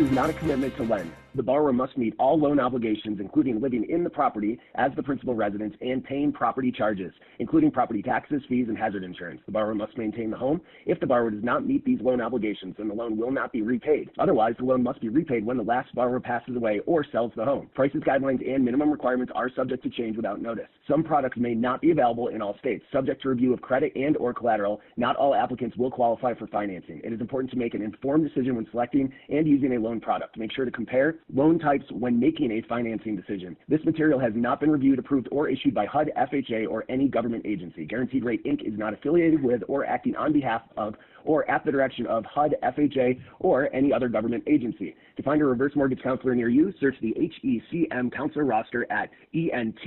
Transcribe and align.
Is 0.00 0.10
not 0.12 0.30
a 0.30 0.32
commitment 0.32 0.74
to 0.76 0.82
lend. 0.82 1.12
The 1.36 1.42
borrower 1.44 1.72
must 1.72 1.96
meet 1.96 2.14
all 2.18 2.38
loan 2.38 2.58
obligations, 2.58 3.20
including 3.20 3.60
living 3.60 3.86
in 3.88 4.02
the 4.02 4.10
property 4.10 4.58
as 4.74 4.90
the 4.96 5.02
principal 5.02 5.34
residence 5.34 5.74
and 5.80 6.02
paying 6.02 6.32
property 6.32 6.72
charges, 6.72 7.12
including 7.38 7.70
property 7.70 8.02
taxes, 8.02 8.42
fees, 8.48 8.66
and 8.68 8.76
hazard 8.76 9.04
insurance. 9.04 9.40
The 9.46 9.52
borrower 9.52 9.74
must 9.74 9.96
maintain 9.96 10.30
the 10.30 10.36
home. 10.36 10.60
If 10.86 10.98
the 10.98 11.06
borrower 11.06 11.30
does 11.30 11.44
not 11.44 11.64
meet 11.64 11.84
these 11.84 12.00
loan 12.00 12.20
obligations, 12.20 12.74
then 12.78 12.88
the 12.88 12.94
loan 12.94 13.16
will 13.16 13.30
not 13.30 13.52
be 13.52 13.62
repaid. 13.62 14.10
Otherwise, 14.18 14.54
the 14.58 14.64
loan 14.64 14.82
must 14.82 15.00
be 15.00 15.08
repaid 15.08 15.46
when 15.46 15.56
the 15.56 15.62
last 15.62 15.94
borrower 15.94 16.18
passes 16.18 16.56
away 16.56 16.80
or 16.86 17.06
sells 17.12 17.32
the 17.36 17.44
home. 17.44 17.70
Prices, 17.74 18.02
guidelines, 18.02 18.46
and 18.52 18.64
minimum 18.64 18.90
requirements 18.90 19.32
are 19.36 19.50
subject 19.54 19.84
to 19.84 19.90
change 19.90 20.16
without 20.16 20.42
notice. 20.42 20.68
Some 20.88 21.04
products 21.04 21.38
may 21.38 21.54
not 21.54 21.80
be 21.80 21.92
available 21.92 22.28
in 22.28 22.42
all 22.42 22.58
states, 22.58 22.84
subject 22.92 23.22
to 23.22 23.28
review 23.28 23.54
of 23.54 23.60
credit 23.60 23.92
and 23.94 24.16
or 24.16 24.34
collateral. 24.34 24.80
Not 24.96 25.14
all 25.14 25.36
applicants 25.36 25.76
will 25.76 25.92
qualify 25.92 26.34
for 26.34 26.48
financing. 26.48 27.00
It 27.04 27.12
is 27.12 27.20
important 27.20 27.52
to 27.52 27.56
make 27.56 27.74
an 27.74 27.82
informed 27.82 28.28
decision 28.28 28.56
when 28.56 28.66
selecting 28.72 29.12
and 29.28 29.46
using 29.46 29.76
a 29.76 29.78
loan 29.78 30.00
product. 30.00 30.36
Make 30.36 30.52
sure 30.52 30.64
to 30.64 30.70
compare 30.72 31.19
loan 31.32 31.58
types 31.58 31.84
when 31.90 32.18
making 32.18 32.50
a 32.52 32.62
financing 32.68 33.16
decision. 33.16 33.56
This 33.68 33.84
material 33.84 34.18
has 34.18 34.32
not 34.34 34.60
been 34.60 34.70
reviewed, 34.70 34.98
approved, 34.98 35.28
or 35.30 35.48
issued 35.48 35.74
by 35.74 35.86
HUD, 35.86 36.10
FHA, 36.16 36.68
or 36.68 36.84
any 36.88 37.08
government 37.08 37.46
agency. 37.46 37.84
Guaranteed 37.84 38.24
Rate 38.24 38.44
Inc. 38.44 38.66
is 38.66 38.78
not 38.78 38.92
affiliated 38.94 39.42
with 39.42 39.62
or 39.68 39.84
acting 39.84 40.16
on 40.16 40.32
behalf 40.32 40.62
of 40.76 40.94
or 41.24 41.48
at 41.50 41.64
the 41.64 41.72
direction 41.72 42.06
of 42.06 42.24
HUD, 42.24 42.54
FHA, 42.62 43.20
or 43.40 43.68
any 43.74 43.92
other 43.92 44.08
government 44.08 44.42
agency. 44.46 44.94
To 45.16 45.22
find 45.22 45.42
a 45.42 45.44
reverse 45.44 45.72
mortgage 45.76 46.02
counselor 46.02 46.34
near 46.34 46.48
you, 46.48 46.72
search 46.80 46.96
the 47.02 47.14
HECM 47.14 48.10
counselor 48.12 48.44
roster 48.44 48.86
at 48.90 49.10
entp.hud.gov 49.34 49.78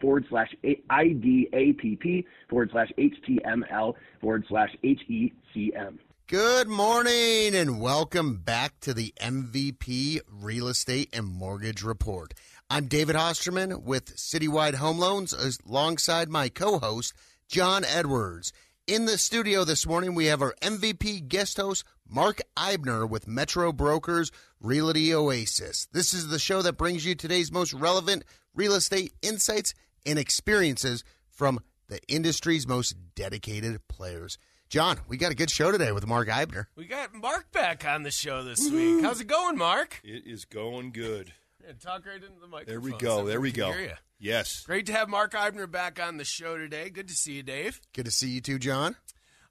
forward 0.00 0.24
slash 0.28 0.54
IDAPP 0.64 2.24
forward 2.48 2.70
slash 2.72 2.92
HTML 2.98 3.94
forward 4.20 4.44
slash 4.48 4.70
HECM. 4.84 5.98
Good 6.28 6.68
morning 6.68 7.54
and 7.54 7.80
welcome 7.80 8.36
back 8.36 8.80
to 8.80 8.94
the 8.94 9.12
MVP 9.20 10.20
Real 10.30 10.68
Estate 10.68 11.10
and 11.12 11.26
Mortgage 11.26 11.82
Report. 11.82 12.32
I'm 12.70 12.86
David 12.86 13.16
Hosterman 13.16 13.82
with 13.82 14.16
Citywide 14.16 14.76
Home 14.76 14.98
Loans 14.98 15.34
alongside 15.66 16.30
my 16.30 16.48
co 16.48 16.78
host, 16.78 17.12
John 17.48 17.84
Edwards. 17.84 18.52
In 18.86 19.04
the 19.04 19.18
studio 19.18 19.64
this 19.64 19.86
morning, 19.86 20.14
we 20.14 20.26
have 20.26 20.40
our 20.40 20.54
MVP 20.62 21.28
guest 21.28 21.58
host, 21.58 21.84
Mark 22.08 22.40
Eibner 22.56 23.06
with 23.06 23.28
Metro 23.28 23.70
Brokers 23.70 24.30
Realty 24.58 25.12
Oasis. 25.12 25.86
This 25.92 26.14
is 26.14 26.28
the 26.28 26.38
show 26.38 26.62
that 26.62 26.78
brings 26.78 27.04
you 27.04 27.14
today's 27.14 27.52
most 27.52 27.74
relevant 27.74 28.24
real 28.54 28.74
estate 28.74 29.12
insights 29.20 29.74
and 30.06 30.18
experiences 30.18 31.04
from 31.28 31.60
the 31.88 32.00
industry's 32.08 32.66
most 32.66 32.96
dedicated 33.14 33.86
players. 33.88 34.38
John, 34.72 34.98
we 35.06 35.18
got 35.18 35.30
a 35.30 35.34
good 35.34 35.50
show 35.50 35.70
today 35.70 35.92
with 35.92 36.06
Mark 36.06 36.28
Eibner. 36.28 36.64
We 36.76 36.86
got 36.86 37.12
Mark 37.14 37.52
back 37.52 37.84
on 37.86 38.04
the 38.04 38.10
show 38.10 38.42
this 38.42 38.70
week. 38.70 39.04
How's 39.04 39.20
it 39.20 39.26
going, 39.26 39.58
Mark? 39.58 40.00
It 40.02 40.22
is 40.26 40.46
going 40.46 40.92
good. 40.92 41.34
Yeah, 41.62 41.72
talk 41.78 42.06
right 42.06 42.14
into 42.14 42.40
the 42.40 42.46
microphone. 42.46 42.64
There 42.66 42.80
we 42.80 42.92
go. 42.92 43.18
so 43.18 43.26
There 43.26 43.38
we 43.38 43.52
go. 43.52 43.70
hear 43.70 43.88
ya. 43.88 43.94
Yes. 44.18 44.62
Great 44.64 44.86
to 44.86 44.94
have 44.94 45.10
Mark 45.10 45.34
Eibner 45.34 45.70
back 45.70 46.00
on 46.02 46.16
the 46.16 46.24
show 46.24 46.56
today. 46.56 46.88
Good 46.88 47.08
to 47.08 47.14
see 47.14 47.32
you, 47.34 47.42
Dave. 47.42 47.82
Good 47.92 48.06
to 48.06 48.10
see 48.10 48.30
you 48.30 48.40
too, 48.40 48.58
John. 48.58 48.96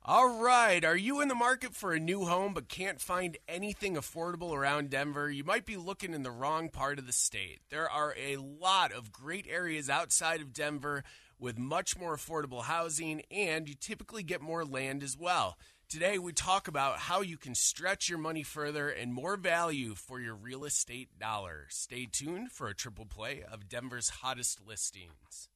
All 0.03 0.41
right. 0.41 0.83
Are 0.83 0.97
you 0.97 1.21
in 1.21 1.27
the 1.27 1.35
market 1.35 1.75
for 1.75 1.93
a 1.93 1.99
new 1.99 2.25
home 2.25 2.55
but 2.55 2.67
can't 2.67 2.99
find 2.99 3.37
anything 3.47 3.93
affordable 3.97 4.55
around 4.55 4.89
Denver? 4.89 5.29
You 5.29 5.43
might 5.43 5.67
be 5.67 5.77
looking 5.77 6.15
in 6.15 6.23
the 6.23 6.31
wrong 6.31 6.69
part 6.69 6.97
of 6.97 7.05
the 7.05 7.13
state. 7.13 7.59
There 7.69 7.87
are 7.87 8.15
a 8.17 8.37
lot 8.37 8.91
of 8.91 9.11
great 9.11 9.45
areas 9.47 9.87
outside 9.87 10.41
of 10.41 10.51
Denver 10.51 11.03
with 11.41 11.57
much 11.57 11.97
more 11.97 12.15
affordable 12.15 12.63
housing, 12.63 13.23
and 13.31 13.67
you 13.67 13.75
typically 13.75 14.23
get 14.23 14.41
more 14.41 14.63
land 14.63 15.03
as 15.03 15.17
well. 15.17 15.57
Today, 15.89 16.17
we 16.17 16.31
talk 16.31 16.69
about 16.69 16.99
how 16.99 17.19
you 17.19 17.35
can 17.35 17.55
stretch 17.55 18.07
your 18.07 18.19
money 18.19 18.43
further 18.43 18.87
and 18.87 19.13
more 19.13 19.35
value 19.35 19.95
for 19.95 20.21
your 20.21 20.35
real 20.35 20.63
estate 20.63 21.09
dollar. 21.19 21.65
Stay 21.67 22.05
tuned 22.09 22.51
for 22.51 22.67
a 22.67 22.75
triple 22.75 23.05
play 23.05 23.43
of 23.51 23.67
Denver's 23.67 24.09
hottest 24.09 24.65
listings. 24.65 25.49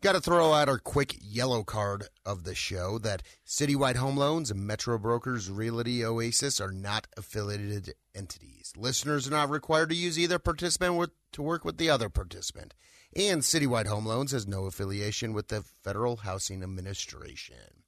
Got 0.00 0.12
to 0.12 0.20
throw 0.20 0.52
out 0.52 0.68
our 0.68 0.78
quick 0.78 1.16
yellow 1.18 1.64
card 1.64 2.08
of 2.26 2.44
the 2.44 2.54
show 2.54 2.98
that 2.98 3.22
Citywide 3.46 3.96
Home 3.96 4.18
Loans 4.18 4.50
and 4.50 4.60
Metro 4.60 4.98
Brokers 4.98 5.50
Realty 5.50 6.04
Oasis 6.04 6.60
are 6.60 6.70
not 6.70 7.06
affiliated 7.16 7.94
entities. 8.14 8.74
Listeners 8.76 9.26
are 9.26 9.30
not 9.30 9.48
required 9.48 9.88
to 9.88 9.96
use 9.96 10.18
either 10.18 10.38
participant 10.38 10.96
with, 10.96 11.10
to 11.34 11.42
work 11.42 11.64
with 11.64 11.76
the 11.76 11.90
other 11.90 12.08
participant. 12.08 12.74
And 13.14 13.42
Citywide 13.42 13.86
Home 13.86 14.06
Loans 14.06 14.32
has 14.32 14.46
no 14.46 14.64
affiliation 14.64 15.32
with 15.32 15.48
the 15.48 15.62
Federal 15.82 16.16
Housing 16.16 16.62
Administration. 16.62 17.84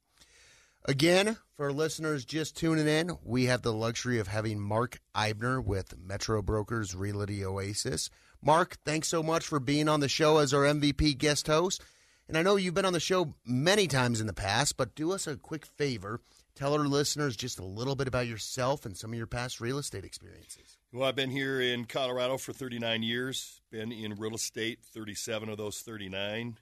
Again, 0.84 1.36
for 1.56 1.72
listeners 1.72 2.24
just 2.24 2.56
tuning 2.56 2.86
in, 2.86 3.18
we 3.24 3.46
have 3.46 3.62
the 3.62 3.72
luxury 3.72 4.20
of 4.20 4.28
having 4.28 4.60
Mark 4.60 5.00
Eibner 5.16 5.62
with 5.62 5.98
Metro 5.98 6.42
Brokers 6.42 6.94
Realty 6.94 7.44
Oasis. 7.44 8.08
Mark, 8.40 8.76
thanks 8.84 9.08
so 9.08 9.20
much 9.20 9.44
for 9.44 9.58
being 9.58 9.88
on 9.88 9.98
the 9.98 10.08
show 10.08 10.38
as 10.38 10.54
our 10.54 10.62
MVP 10.62 11.18
guest 11.18 11.48
host. 11.48 11.82
And 12.28 12.38
I 12.38 12.42
know 12.42 12.54
you've 12.54 12.74
been 12.74 12.84
on 12.84 12.92
the 12.92 13.00
show 13.00 13.34
many 13.44 13.88
times 13.88 14.20
in 14.20 14.28
the 14.28 14.32
past, 14.32 14.76
but 14.76 14.94
do 14.94 15.10
us 15.10 15.26
a 15.26 15.36
quick 15.36 15.66
favor. 15.66 16.20
Tell 16.56 16.72
our 16.72 16.86
listeners 16.86 17.36
just 17.36 17.58
a 17.58 17.64
little 17.64 17.94
bit 17.94 18.08
about 18.08 18.26
yourself 18.26 18.86
and 18.86 18.96
some 18.96 19.12
of 19.12 19.16
your 19.18 19.26
past 19.26 19.60
real 19.60 19.76
estate 19.76 20.06
experiences. 20.06 20.78
Well, 20.90 21.06
I've 21.06 21.14
been 21.14 21.30
here 21.30 21.60
in 21.60 21.84
Colorado 21.84 22.38
for 22.38 22.54
39 22.54 23.02
years. 23.02 23.60
Been 23.70 23.92
in 23.92 24.14
real 24.14 24.34
estate 24.34 24.78
37 24.82 25.50
of 25.50 25.58
those 25.58 25.80
39. 25.80 26.56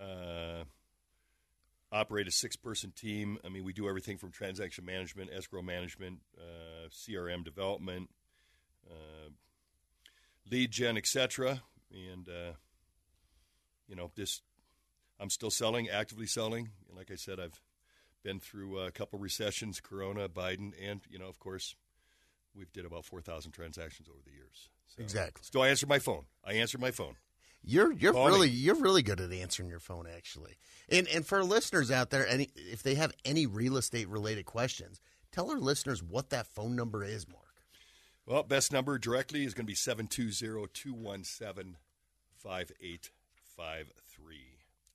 Uh, 0.00 0.62
operate 1.90 2.28
a 2.28 2.30
six-person 2.30 2.92
team. 2.92 3.38
I 3.44 3.48
mean, 3.48 3.64
we 3.64 3.72
do 3.72 3.88
everything 3.88 4.16
from 4.16 4.30
transaction 4.30 4.84
management, 4.84 5.30
escrow 5.36 5.60
management, 5.60 6.20
uh, 6.38 6.88
CRM 6.88 7.42
development, 7.44 8.10
uh, 8.88 9.30
lead 10.48 10.70
gen, 10.70 10.96
etc. 10.96 11.62
And 11.90 12.28
uh, 12.28 12.52
you 13.88 13.96
know, 13.96 14.12
just 14.16 14.42
I'm 15.18 15.30
still 15.30 15.50
selling, 15.50 15.88
actively 15.88 16.26
selling. 16.26 16.68
And 16.88 16.96
like 16.96 17.10
I 17.10 17.16
said, 17.16 17.40
I've 17.40 17.60
been 18.26 18.40
through 18.40 18.80
a 18.80 18.90
couple 18.90 19.20
recessions, 19.20 19.80
Corona, 19.80 20.28
Biden, 20.28 20.72
and 20.82 21.00
you 21.08 21.16
know, 21.16 21.28
of 21.28 21.38
course, 21.38 21.76
we've 22.56 22.72
did 22.72 22.84
about 22.84 23.04
4,000 23.04 23.52
transactions 23.52 24.08
over 24.08 24.18
the 24.26 24.32
years. 24.32 24.68
So, 24.88 25.00
Exactly. 25.00 25.42
So 25.52 25.62
I 25.62 25.68
answer 25.68 25.86
my 25.86 26.00
phone. 26.00 26.24
I 26.44 26.54
answer 26.54 26.76
my 26.76 26.90
phone. 26.90 27.14
You're 27.62 27.92
you're 27.92 28.12
Call 28.12 28.26
me. 28.26 28.32
really 28.32 28.48
you're 28.48 28.76
really 28.76 29.02
good 29.02 29.20
at 29.20 29.32
answering 29.32 29.68
your 29.68 29.80
phone 29.80 30.06
actually. 30.06 30.56
And 30.88 31.08
and 31.08 31.26
for 31.26 31.42
listeners 31.42 31.90
out 31.90 32.10
there, 32.10 32.26
any 32.26 32.50
if 32.54 32.82
they 32.82 32.94
have 32.96 33.12
any 33.24 33.46
real 33.46 33.76
estate 33.76 34.08
related 34.08 34.44
questions, 34.44 35.00
tell 35.32 35.50
our 35.50 35.58
listeners 35.58 36.02
what 36.02 36.30
that 36.30 36.46
phone 36.46 36.76
number 36.76 37.02
is, 37.04 37.26
Mark. 37.28 37.42
Well, 38.24 38.42
best 38.44 38.72
number 38.72 38.98
directly 38.98 39.44
is 39.44 39.54
going 39.54 39.66
to 39.66 39.70
be 39.70 39.74
720 39.74 40.68
217 40.72 41.76
5853. 42.36 44.36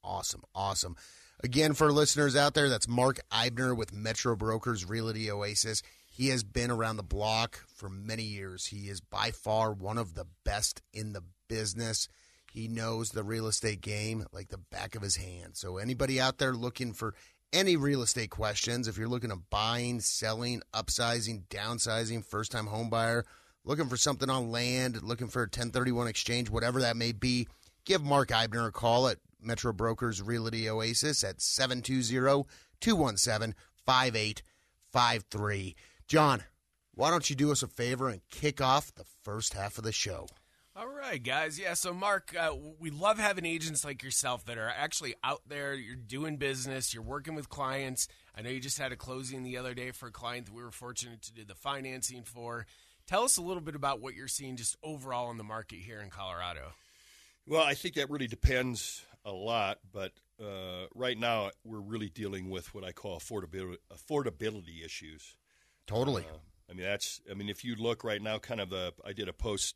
Awesome, 0.03 0.43
awesome. 0.55 0.95
Again, 1.43 1.73
for 1.73 1.91
listeners 1.91 2.35
out 2.35 2.53
there, 2.53 2.69
that's 2.69 2.87
Mark 2.87 3.19
Eibner 3.31 3.75
with 3.75 3.93
Metro 3.93 4.35
Brokers 4.35 4.87
Realty 4.87 5.31
Oasis. 5.31 5.81
He 6.05 6.27
has 6.27 6.43
been 6.43 6.69
around 6.69 6.97
the 6.97 7.03
block 7.03 7.61
for 7.73 7.89
many 7.89 8.21
years. 8.21 8.67
He 8.67 8.89
is 8.89 9.01
by 9.01 9.31
far 9.31 9.71
one 9.71 9.97
of 9.97 10.13
the 10.13 10.27
best 10.43 10.83
in 10.93 11.13
the 11.13 11.23
business. 11.47 12.07
He 12.53 12.67
knows 12.67 13.09
the 13.09 13.23
real 13.23 13.47
estate 13.47 13.81
game 13.81 14.25
like 14.31 14.49
the 14.49 14.59
back 14.59 14.93
of 14.93 15.01
his 15.01 15.15
hand. 15.15 15.57
So, 15.57 15.77
anybody 15.77 16.21
out 16.21 16.37
there 16.37 16.53
looking 16.53 16.93
for 16.93 17.15
any 17.51 17.75
real 17.75 18.03
estate 18.03 18.29
questions, 18.29 18.87
if 18.87 18.99
you're 18.99 19.07
looking 19.07 19.31
at 19.31 19.49
buying, 19.49 19.99
selling, 19.99 20.61
upsizing, 20.75 21.45
downsizing, 21.49 22.23
first 22.23 22.51
time 22.51 22.67
home 22.67 22.91
buyer, 22.91 23.25
looking 23.65 23.87
for 23.87 23.97
something 23.97 24.29
on 24.29 24.51
land, 24.51 25.01
looking 25.01 25.27
for 25.27 25.41
a 25.41 25.45
1031 25.45 26.07
exchange, 26.07 26.51
whatever 26.51 26.81
that 26.81 26.97
may 26.97 27.13
be, 27.13 27.47
give 27.85 28.03
Mark 28.03 28.29
Eibner 28.29 28.67
a 28.67 28.71
call 28.71 29.07
at 29.07 29.17
Metro 29.41 29.73
Brokers 29.73 30.21
Realty 30.21 30.69
Oasis 30.69 31.23
at 31.23 31.41
720 31.41 32.45
217 32.79 33.55
5853. 33.85 35.75
John, 36.07 36.43
why 36.93 37.09
don't 37.09 37.29
you 37.29 37.35
do 37.35 37.51
us 37.51 37.63
a 37.63 37.67
favor 37.67 38.09
and 38.09 38.21
kick 38.29 38.61
off 38.61 38.93
the 38.93 39.05
first 39.23 39.53
half 39.53 39.77
of 39.77 39.83
the 39.83 39.91
show? 39.91 40.27
All 40.73 40.87
right, 40.87 41.21
guys. 41.21 41.59
Yeah, 41.59 41.73
so 41.73 41.93
Mark, 41.93 42.33
uh, 42.37 42.55
we 42.79 42.91
love 42.91 43.19
having 43.19 43.45
agents 43.45 43.83
like 43.83 44.03
yourself 44.03 44.45
that 44.45 44.57
are 44.57 44.69
actually 44.69 45.15
out 45.23 45.41
there. 45.47 45.73
You're 45.73 45.95
doing 45.95 46.37
business, 46.37 46.93
you're 46.93 47.03
working 47.03 47.35
with 47.35 47.49
clients. 47.49 48.07
I 48.35 48.41
know 48.41 48.49
you 48.49 48.61
just 48.61 48.77
had 48.77 48.93
a 48.93 48.95
closing 48.95 49.43
the 49.43 49.57
other 49.57 49.73
day 49.73 49.91
for 49.91 50.07
a 50.07 50.11
client 50.11 50.45
that 50.45 50.53
we 50.53 50.63
were 50.63 50.71
fortunate 50.71 51.21
to 51.23 51.33
do 51.33 51.43
the 51.43 51.55
financing 51.55 52.23
for. 52.23 52.65
Tell 53.05 53.23
us 53.23 53.35
a 53.35 53.41
little 53.41 53.61
bit 53.61 53.75
about 53.75 53.99
what 53.99 54.15
you're 54.15 54.29
seeing 54.29 54.55
just 54.55 54.77
overall 54.81 55.29
in 55.29 55.37
the 55.37 55.43
market 55.43 55.79
here 55.79 55.99
in 55.99 56.09
Colorado. 56.09 56.71
Well, 57.45 57.63
I 57.63 57.73
think 57.73 57.95
that 57.95 58.09
really 58.09 58.27
depends 58.27 59.05
a 59.25 59.31
lot, 59.31 59.79
but 59.91 60.11
uh, 60.41 60.87
right 60.95 61.17
now 61.17 61.51
we're 61.63 61.79
really 61.79 62.09
dealing 62.09 62.49
with 62.49 62.73
what 62.73 62.83
I 62.83 62.91
call 62.91 63.19
affordability, 63.19 63.77
affordability 63.93 64.83
issues. 64.83 65.35
Totally. 65.87 66.23
Uh, 66.23 66.37
I 66.69 66.73
mean, 66.73 66.85
that's. 66.85 67.21
I 67.29 67.33
mean, 67.33 67.49
if 67.49 67.63
you 67.63 67.75
look 67.75 68.03
right 68.03 68.21
now, 68.21 68.39
kind 68.39 68.61
of 68.61 68.69
the. 68.69 68.93
I 69.05 69.13
did 69.13 69.27
a 69.27 69.33
post. 69.33 69.75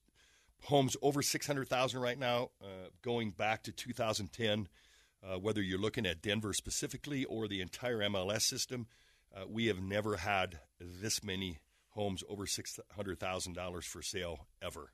Homes 0.63 0.95
over 1.01 1.21
six 1.21 1.45
hundred 1.45 1.67
thousand 1.67 1.99
right 1.99 2.17
now, 2.17 2.49
uh, 2.63 2.89
going 3.01 3.31
back 3.31 3.63
to 3.63 3.71
2010. 3.71 4.67
Uh, 5.21 5.37
whether 5.39 5.61
you're 5.61 5.79
looking 5.79 6.05
at 6.05 6.21
Denver 6.21 6.53
specifically 6.53 7.25
or 7.25 7.47
the 7.47 7.59
entire 7.59 7.99
MLS 7.99 8.43
system, 8.43 8.87
uh, 9.35 9.45
we 9.49 9.67
have 9.67 9.81
never 9.81 10.17
had 10.17 10.59
this 10.79 11.23
many 11.23 11.59
homes 11.89 12.23
over 12.29 12.47
six 12.47 12.79
hundred 12.95 13.19
thousand 13.19 13.53
dollars 13.53 13.85
for 13.85 14.01
sale 14.01 14.47
ever. 14.61 14.91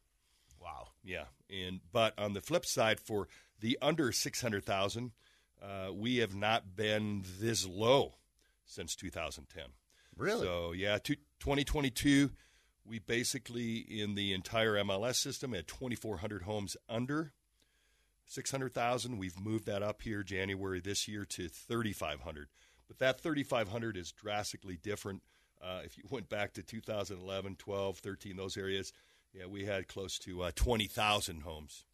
Wow. 0.59 0.89
Yeah, 1.03 1.25
and 1.50 1.81
but 1.92 2.18
on 2.18 2.33
the 2.33 2.42
flip 2.42 2.65
side, 2.65 3.00
for 3.00 3.27
the 3.62 3.78
under 3.81 4.12
six 4.12 4.42
hundred 4.42 4.66
thousand, 4.66 5.12
uh, 5.62 5.92
we 5.94 6.18
have 6.18 6.36
not 6.36 6.75
been 6.75 7.24
this 7.40 7.66
low 7.66 8.16
since 8.66 8.96
2010. 8.96 9.63
Really? 10.18 10.46
So 10.46 10.72
yeah, 10.74 10.98
to 10.98 11.16
2022, 11.40 12.31
we 12.86 13.00
basically 13.00 13.78
in 13.78 14.16
the 14.16 14.34
entire 14.34 14.74
MLS 14.84 15.16
system 15.16 15.54
had 15.54 15.68
2,400 15.68 16.44
homes 16.44 16.75
under 16.90 17.34
600,000. 18.28 19.18
We've 19.18 19.40
moved 19.40 19.66
that 19.66 19.84
up 19.84 20.02
here 20.02 20.24
January 20.24 20.80
this 20.80 21.08
year 21.08 21.25
to 21.25 21.48
3,500. 21.48 22.48
But 22.88 23.00
that 23.00 23.22
3,500 23.22 23.98
is 23.98 24.12
drastically 24.12 24.78
different. 24.78 25.22
Uh, 25.62 25.81
if 25.86 25.98
you 25.98 26.04
went 26.10 26.28
back 26.28 26.54
to 26.54 26.63
2011, 26.63 27.56
12, 27.58 27.98
13, 28.00 28.36
those 28.36 28.58
areas, 28.58 28.92
yeah, 29.34 29.46
we 29.46 29.66
had 29.66 29.88
close 29.88 30.18
to 30.19 30.44
uh, 30.44 30.52
20,000 30.56 31.42
homes 31.42 31.86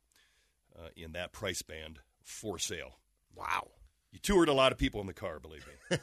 uh, 0.78 0.90
in 0.96 1.14
that 1.14 1.32
price 1.32 1.62
band 1.62 2.00
for 2.24 2.60
sale. 2.60 2.98
Wow. 3.36 3.70
You 4.12 4.20
toured 4.20 4.50
a 4.50 4.54
lot 4.54 4.72
of 4.72 4.78
people 4.78 5.02
in 5.02 5.08
the 5.08 5.14
car, 5.14 5.40
believe 5.40 5.66
me. 5.68 5.98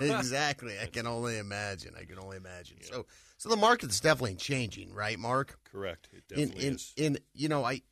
exactly. 0.00 0.76
I 0.80 0.86
can 0.86 1.06
only 1.06 1.38
imagine. 1.38 1.94
I 1.98 2.04
can 2.04 2.18
only 2.18 2.36
imagine. 2.36 2.78
Yeah. 2.80 2.86
So, 2.90 3.06
so 3.38 3.48
the 3.48 3.56
market's 3.56 4.00
definitely 4.00 4.36
changing, 4.36 4.94
right, 4.94 5.18
Mark? 5.18 5.58
Correct. 5.70 6.08
It 6.12 6.28
definitely 6.28 6.62
in, 6.62 6.68
in, 6.68 6.74
is. 6.74 6.92
In 6.96 7.18
you 7.34 7.48
know, 7.48 7.64
I. 7.64 7.82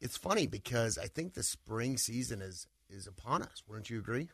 It's 0.00 0.16
funny 0.16 0.46
because 0.46 0.98
I 0.98 1.06
think 1.06 1.34
the 1.34 1.42
spring 1.42 1.96
season 1.96 2.42
is 2.42 2.66
is 2.88 3.06
upon 3.06 3.42
us. 3.42 3.62
Wouldn't 3.66 3.90
you 3.90 3.98
agree? 3.98 4.28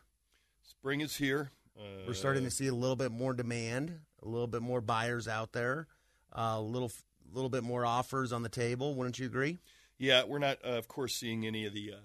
Spring 0.61 1.01
is 1.01 1.15
here. 1.15 1.51
Uh, 1.77 2.03
We're 2.07 2.13
starting 2.13 2.43
to 2.43 2.51
see 2.51 2.67
a 2.67 2.75
little 2.75 2.95
bit 2.95 3.11
more 3.11 3.33
demand, 3.33 3.99
a 4.21 4.27
little 4.27 4.47
bit 4.47 4.61
more 4.61 4.81
buyers 4.81 5.27
out 5.27 5.53
there, 5.53 5.87
uh, 6.33 6.55
a 6.57 6.61
little 6.61 6.91
little 7.33 7.49
bit 7.49 7.63
more 7.63 7.85
offers 7.85 8.31
on 8.33 8.43
the 8.43 8.49
table. 8.49 8.95
Wouldn't 8.95 9.17
you 9.17 9.25
agree? 9.25 9.59
Yeah, 10.01 10.23
we're 10.27 10.39
not, 10.39 10.57
uh, 10.65 10.69
of 10.69 10.87
course, 10.87 11.13
seeing 11.13 11.45
any 11.45 11.67
of 11.67 11.75
the 11.75 11.93
uh, 11.93 11.97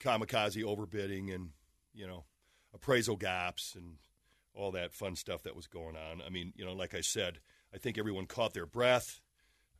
kamikaze 0.00 0.64
overbidding 0.64 1.32
and 1.32 1.50
you 1.94 2.08
know 2.08 2.24
appraisal 2.74 3.14
gaps 3.14 3.76
and 3.76 3.98
all 4.52 4.72
that 4.72 4.92
fun 4.92 5.14
stuff 5.14 5.44
that 5.44 5.54
was 5.54 5.68
going 5.68 5.94
on. 5.94 6.20
I 6.20 6.28
mean, 6.28 6.54
you 6.56 6.64
know, 6.64 6.72
like 6.72 6.92
I 6.92 7.02
said, 7.02 7.38
I 7.72 7.78
think 7.78 7.98
everyone 7.98 8.26
caught 8.26 8.52
their 8.52 8.66
breath. 8.66 9.20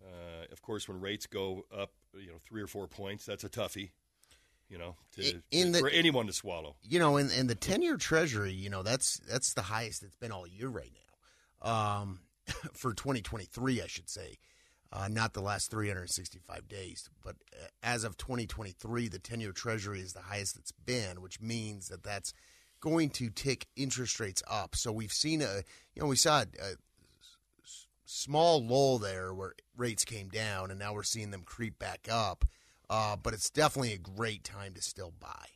Uh, 0.00 0.46
of 0.52 0.62
course, 0.62 0.86
when 0.86 1.00
rates 1.00 1.26
go 1.26 1.66
up, 1.76 1.90
you 2.14 2.28
know, 2.28 2.38
three 2.38 2.62
or 2.62 2.68
four 2.68 2.86
points, 2.86 3.26
that's 3.26 3.42
a 3.42 3.48
toughie. 3.48 3.90
You 4.68 4.78
know, 4.78 4.94
to, 5.16 5.42
in 5.50 5.72
the, 5.72 5.80
for 5.80 5.90
anyone 5.90 6.28
to 6.28 6.32
swallow. 6.32 6.76
You 6.84 7.00
know, 7.00 7.16
in, 7.16 7.32
in 7.32 7.48
the 7.48 7.56
ten-year 7.56 7.96
Treasury, 7.96 8.52
you 8.52 8.70
know, 8.70 8.84
that's 8.84 9.18
that's 9.28 9.54
the 9.54 9.62
highest 9.62 10.04
it's 10.04 10.14
been 10.14 10.30
all 10.30 10.46
year 10.46 10.68
right 10.68 10.92
now. 11.64 11.68
Um, 11.68 12.20
for 12.74 12.94
2023, 12.94 13.82
I 13.82 13.86
should 13.88 14.08
say 14.08 14.38
uh, 14.92 15.08
not 15.08 15.32
the 15.32 15.40
last 15.40 15.70
365 15.70 16.68
days. 16.68 17.08
But 17.24 17.36
uh, 17.52 17.66
as 17.82 18.04
of 18.04 18.16
2023, 18.16 19.08
the 19.08 19.18
10 19.18 19.40
year 19.40 19.52
Treasury 19.52 20.00
is 20.00 20.12
the 20.12 20.20
highest 20.20 20.56
it's 20.56 20.72
been, 20.72 21.22
which 21.22 21.40
means 21.40 21.88
that 21.88 22.02
that's 22.02 22.34
going 22.80 23.10
to 23.10 23.30
tick 23.30 23.66
interest 23.76 24.20
rates 24.20 24.42
up. 24.48 24.76
So 24.76 24.92
we've 24.92 25.12
seen 25.12 25.40
a, 25.40 25.62
you 25.94 26.02
know, 26.02 26.06
we 26.06 26.16
saw 26.16 26.40
a, 26.40 26.42
a 26.42 26.74
small 28.04 28.62
lull 28.62 28.98
there 28.98 29.32
where 29.32 29.54
rates 29.76 30.04
came 30.04 30.28
down, 30.28 30.70
and 30.70 30.78
now 30.78 30.92
we're 30.92 31.02
seeing 31.02 31.30
them 31.30 31.42
creep 31.44 31.78
back 31.78 32.08
up. 32.10 32.44
Uh, 32.90 33.16
but 33.16 33.32
it's 33.32 33.48
definitely 33.48 33.94
a 33.94 33.98
great 33.98 34.44
time 34.44 34.74
to 34.74 34.82
still 34.82 35.14
buy. 35.18 35.46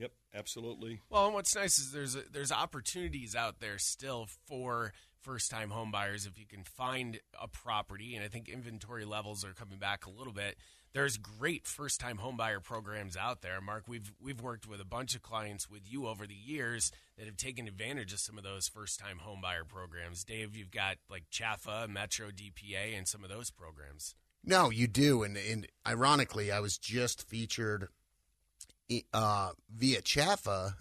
Yep, 0.00 0.12
absolutely. 0.34 1.02
Well, 1.10 1.26
and 1.26 1.34
what's 1.34 1.54
nice 1.54 1.78
is 1.78 1.92
there's 1.92 2.16
a, 2.16 2.22
there's 2.32 2.50
opportunities 2.50 3.36
out 3.36 3.60
there 3.60 3.78
still 3.78 4.28
for 4.46 4.94
first 5.20 5.50
time 5.50 5.70
homebuyers 5.70 6.26
if 6.26 6.38
you 6.38 6.46
can 6.46 6.64
find 6.64 7.20
a 7.38 7.46
property 7.46 8.16
and 8.16 8.24
I 8.24 8.28
think 8.28 8.48
inventory 8.48 9.04
levels 9.04 9.44
are 9.44 9.52
coming 9.52 9.78
back 9.78 10.06
a 10.06 10.10
little 10.10 10.32
bit. 10.32 10.56
There's 10.94 11.18
great 11.18 11.66
first 11.66 12.00
time 12.00 12.16
homebuyer 12.16 12.62
programs 12.62 13.14
out 13.14 13.42
there. 13.42 13.60
Mark, 13.60 13.84
we've 13.86 14.10
we've 14.18 14.40
worked 14.40 14.66
with 14.66 14.80
a 14.80 14.86
bunch 14.86 15.14
of 15.14 15.20
clients 15.20 15.68
with 15.68 15.82
you 15.84 16.08
over 16.08 16.26
the 16.26 16.34
years 16.34 16.90
that 17.18 17.26
have 17.26 17.36
taken 17.36 17.68
advantage 17.68 18.14
of 18.14 18.20
some 18.20 18.38
of 18.38 18.42
those 18.42 18.68
first 18.68 18.98
time 18.98 19.20
homebuyer 19.24 19.68
programs. 19.68 20.24
Dave, 20.24 20.56
you've 20.56 20.70
got 20.70 20.96
like 21.10 21.24
Chaffa, 21.30 21.90
Metro 21.90 22.28
DPA 22.30 22.96
and 22.96 23.06
some 23.06 23.22
of 23.22 23.28
those 23.28 23.50
programs. 23.50 24.14
No, 24.42 24.70
you 24.70 24.86
do 24.86 25.22
and 25.22 25.36
and 25.36 25.66
ironically 25.86 26.50
I 26.50 26.60
was 26.60 26.78
just 26.78 27.28
featured 27.28 27.88
uh, 29.12 29.50
via 29.74 30.02
Chaffa 30.02 30.74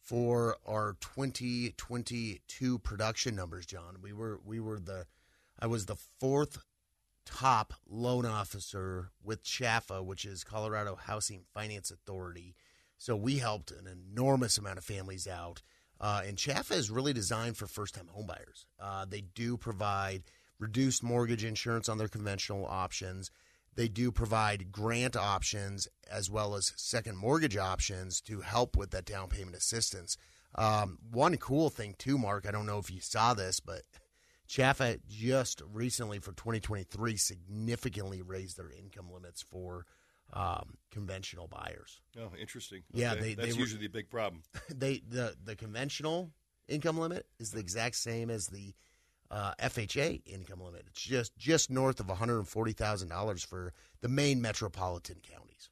for 0.00 0.56
our 0.66 0.96
2022 1.00 2.78
production 2.80 3.36
numbers, 3.36 3.66
John. 3.66 3.98
We 4.02 4.12
were 4.12 4.40
we 4.44 4.60
were 4.60 4.78
the 4.78 5.06
I 5.58 5.66
was 5.66 5.86
the 5.86 5.96
fourth 6.18 6.58
top 7.24 7.74
loan 7.88 8.26
officer 8.26 9.10
with 9.22 9.44
Chaffa, 9.44 10.04
which 10.04 10.24
is 10.24 10.44
Colorado 10.44 10.96
Housing 10.96 11.44
Finance 11.54 11.90
Authority. 11.90 12.56
So 12.98 13.16
we 13.16 13.38
helped 13.38 13.70
an 13.70 13.86
enormous 13.86 14.58
amount 14.58 14.78
of 14.78 14.84
families 14.84 15.26
out. 15.26 15.62
Uh, 16.00 16.22
and 16.26 16.36
Chaffa 16.36 16.72
is 16.72 16.90
really 16.90 17.12
designed 17.12 17.56
for 17.56 17.66
first-time 17.66 18.08
homebuyers. 18.16 18.64
Uh, 18.80 19.04
they 19.04 19.20
do 19.20 19.56
provide 19.56 20.24
reduced 20.58 21.02
mortgage 21.02 21.44
insurance 21.44 21.88
on 21.88 21.98
their 21.98 22.08
conventional 22.08 22.66
options. 22.66 23.30
They 23.74 23.88
do 23.88 24.12
provide 24.12 24.70
grant 24.70 25.16
options 25.16 25.88
as 26.10 26.30
well 26.30 26.54
as 26.54 26.72
second 26.76 27.16
mortgage 27.16 27.56
options 27.56 28.20
to 28.22 28.40
help 28.40 28.76
with 28.76 28.90
that 28.90 29.06
down 29.06 29.28
payment 29.28 29.56
assistance. 29.56 30.16
Um, 30.54 30.98
one 31.10 31.36
cool 31.38 31.70
thing, 31.70 31.94
too, 31.96 32.18
Mark, 32.18 32.46
I 32.46 32.50
don't 32.50 32.66
know 32.66 32.78
if 32.78 32.90
you 32.90 33.00
saw 33.00 33.32
this, 33.32 33.60
but 33.60 33.82
Chaffa 34.48 35.00
just 35.08 35.62
recently 35.72 36.18
for 36.18 36.32
2023 36.32 37.16
significantly 37.16 38.20
raised 38.20 38.58
their 38.58 38.70
income 38.70 39.10
limits 39.10 39.40
for 39.42 39.86
um, 40.34 40.74
conventional 40.90 41.48
buyers. 41.48 42.00
Oh, 42.18 42.32
interesting. 42.38 42.82
Yeah, 42.92 43.12
okay. 43.12 43.20
they, 43.20 43.34
that's 43.34 43.54
they 43.54 43.58
usually 43.58 43.82
the 43.82 43.88
big 43.88 44.10
problem. 44.10 44.42
They 44.74 45.02
the 45.06 45.34
the 45.42 45.56
conventional 45.56 46.32
income 46.68 46.98
limit 46.98 47.26
is 47.38 47.50
the 47.50 47.60
exact 47.60 47.96
same 47.96 48.30
as 48.30 48.46
the 48.46 48.74
uh, 49.32 49.54
FHA 49.58 50.22
income 50.26 50.60
limit. 50.60 50.84
It's 50.88 51.00
just 51.00 51.36
just 51.36 51.70
north 51.70 51.98
of 51.98 52.08
one 52.08 52.18
hundred 52.18 52.44
forty 52.44 52.72
thousand 52.72 53.08
dollars 53.08 53.42
for 53.42 53.72
the 54.02 54.08
main 54.08 54.42
metropolitan 54.42 55.16
counties. 55.22 55.70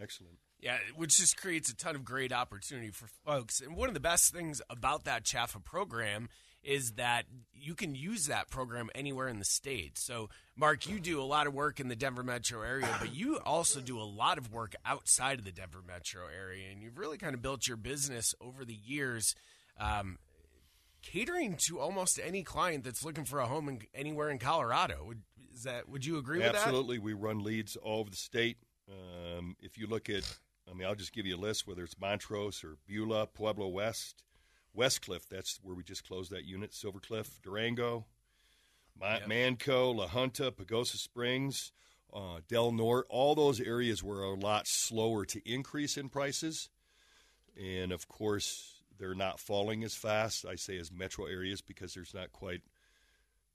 Excellent. 0.00 0.38
Yeah, 0.60 0.78
which 0.96 1.16
just 1.18 1.36
creates 1.36 1.70
a 1.70 1.76
ton 1.76 1.94
of 1.94 2.04
great 2.04 2.32
opportunity 2.32 2.90
for 2.90 3.06
folks. 3.24 3.60
And 3.60 3.76
one 3.76 3.88
of 3.88 3.94
the 3.94 4.00
best 4.00 4.32
things 4.32 4.60
about 4.68 5.04
that 5.04 5.24
Chaffa 5.24 5.62
program 5.62 6.28
is 6.62 6.92
that 6.92 7.24
you 7.54 7.74
can 7.74 7.94
use 7.94 8.26
that 8.26 8.50
program 8.50 8.90
anywhere 8.94 9.28
in 9.28 9.38
the 9.38 9.44
state. 9.46 9.96
So, 9.96 10.28
Mark, 10.56 10.86
you 10.86 11.00
do 11.00 11.20
a 11.20 11.24
lot 11.24 11.46
of 11.46 11.54
work 11.54 11.80
in 11.80 11.88
the 11.88 11.96
Denver 11.96 12.22
metro 12.22 12.60
area, 12.60 12.94
but 12.98 13.14
you 13.14 13.38
also 13.38 13.80
do 13.80 13.98
a 13.98 14.04
lot 14.04 14.36
of 14.36 14.52
work 14.52 14.74
outside 14.84 15.38
of 15.38 15.46
the 15.46 15.52
Denver 15.52 15.80
metro 15.86 16.24
area. 16.26 16.70
And 16.70 16.82
you've 16.82 16.98
really 16.98 17.16
kind 17.16 17.34
of 17.34 17.40
built 17.40 17.66
your 17.66 17.78
business 17.78 18.34
over 18.42 18.66
the 18.66 18.76
years. 18.84 19.34
Um, 19.78 20.18
catering 21.02 21.56
to 21.66 21.78
almost 21.78 22.20
any 22.22 22.42
client 22.42 22.84
that's 22.84 23.04
looking 23.04 23.24
for 23.24 23.40
a 23.40 23.46
home 23.46 23.68
in, 23.68 23.80
anywhere 23.94 24.30
in 24.30 24.38
Colorado. 24.38 25.04
Would, 25.06 25.22
is 25.54 25.64
that? 25.64 25.88
Would 25.88 26.04
you 26.04 26.18
agree 26.18 26.42
Absolutely. 26.42 26.48
with 26.48 26.52
that? 26.52 26.68
Absolutely. 26.68 26.98
We 26.98 27.12
run 27.14 27.44
leads 27.44 27.76
all 27.76 28.00
over 28.00 28.10
the 28.10 28.16
state. 28.16 28.58
Um, 28.88 29.56
if 29.60 29.78
you 29.78 29.86
look 29.86 30.10
at, 30.10 30.24
I 30.70 30.74
mean, 30.74 30.86
I'll 30.86 30.94
just 30.94 31.12
give 31.12 31.26
you 31.26 31.36
a 31.36 31.38
list, 31.38 31.66
whether 31.66 31.84
it's 31.84 31.98
Montrose 32.00 32.64
or 32.64 32.76
Beulah, 32.86 33.28
Pueblo 33.28 33.68
West, 33.68 34.22
Westcliffe, 34.74 35.28
that's 35.28 35.58
where 35.62 35.74
we 35.74 35.82
just 35.82 36.06
closed 36.06 36.30
that 36.32 36.44
unit, 36.44 36.74
Silver 36.74 37.00
Cliff, 37.00 37.40
Durango, 37.42 38.06
yep. 39.00 39.28
Manco, 39.28 39.90
La 39.90 40.08
Junta, 40.08 40.50
Pagosa 40.50 40.96
Springs, 40.96 41.72
uh, 42.12 42.40
Del 42.48 42.72
Norte, 42.72 43.06
all 43.08 43.34
those 43.34 43.60
areas 43.60 44.02
were 44.02 44.22
a 44.22 44.34
lot 44.34 44.66
slower 44.66 45.24
to 45.26 45.40
increase 45.50 45.96
in 45.96 46.08
prices. 46.08 46.68
And 47.56 47.92
of 47.92 48.08
course, 48.08 48.79
they're 49.00 49.14
not 49.14 49.40
falling 49.40 49.82
as 49.82 49.94
fast, 49.94 50.44
I 50.44 50.54
say, 50.54 50.78
as 50.78 50.92
metro 50.92 51.24
areas 51.24 51.62
because 51.62 51.94
there's 51.94 52.14
not 52.14 52.32
quite 52.32 52.60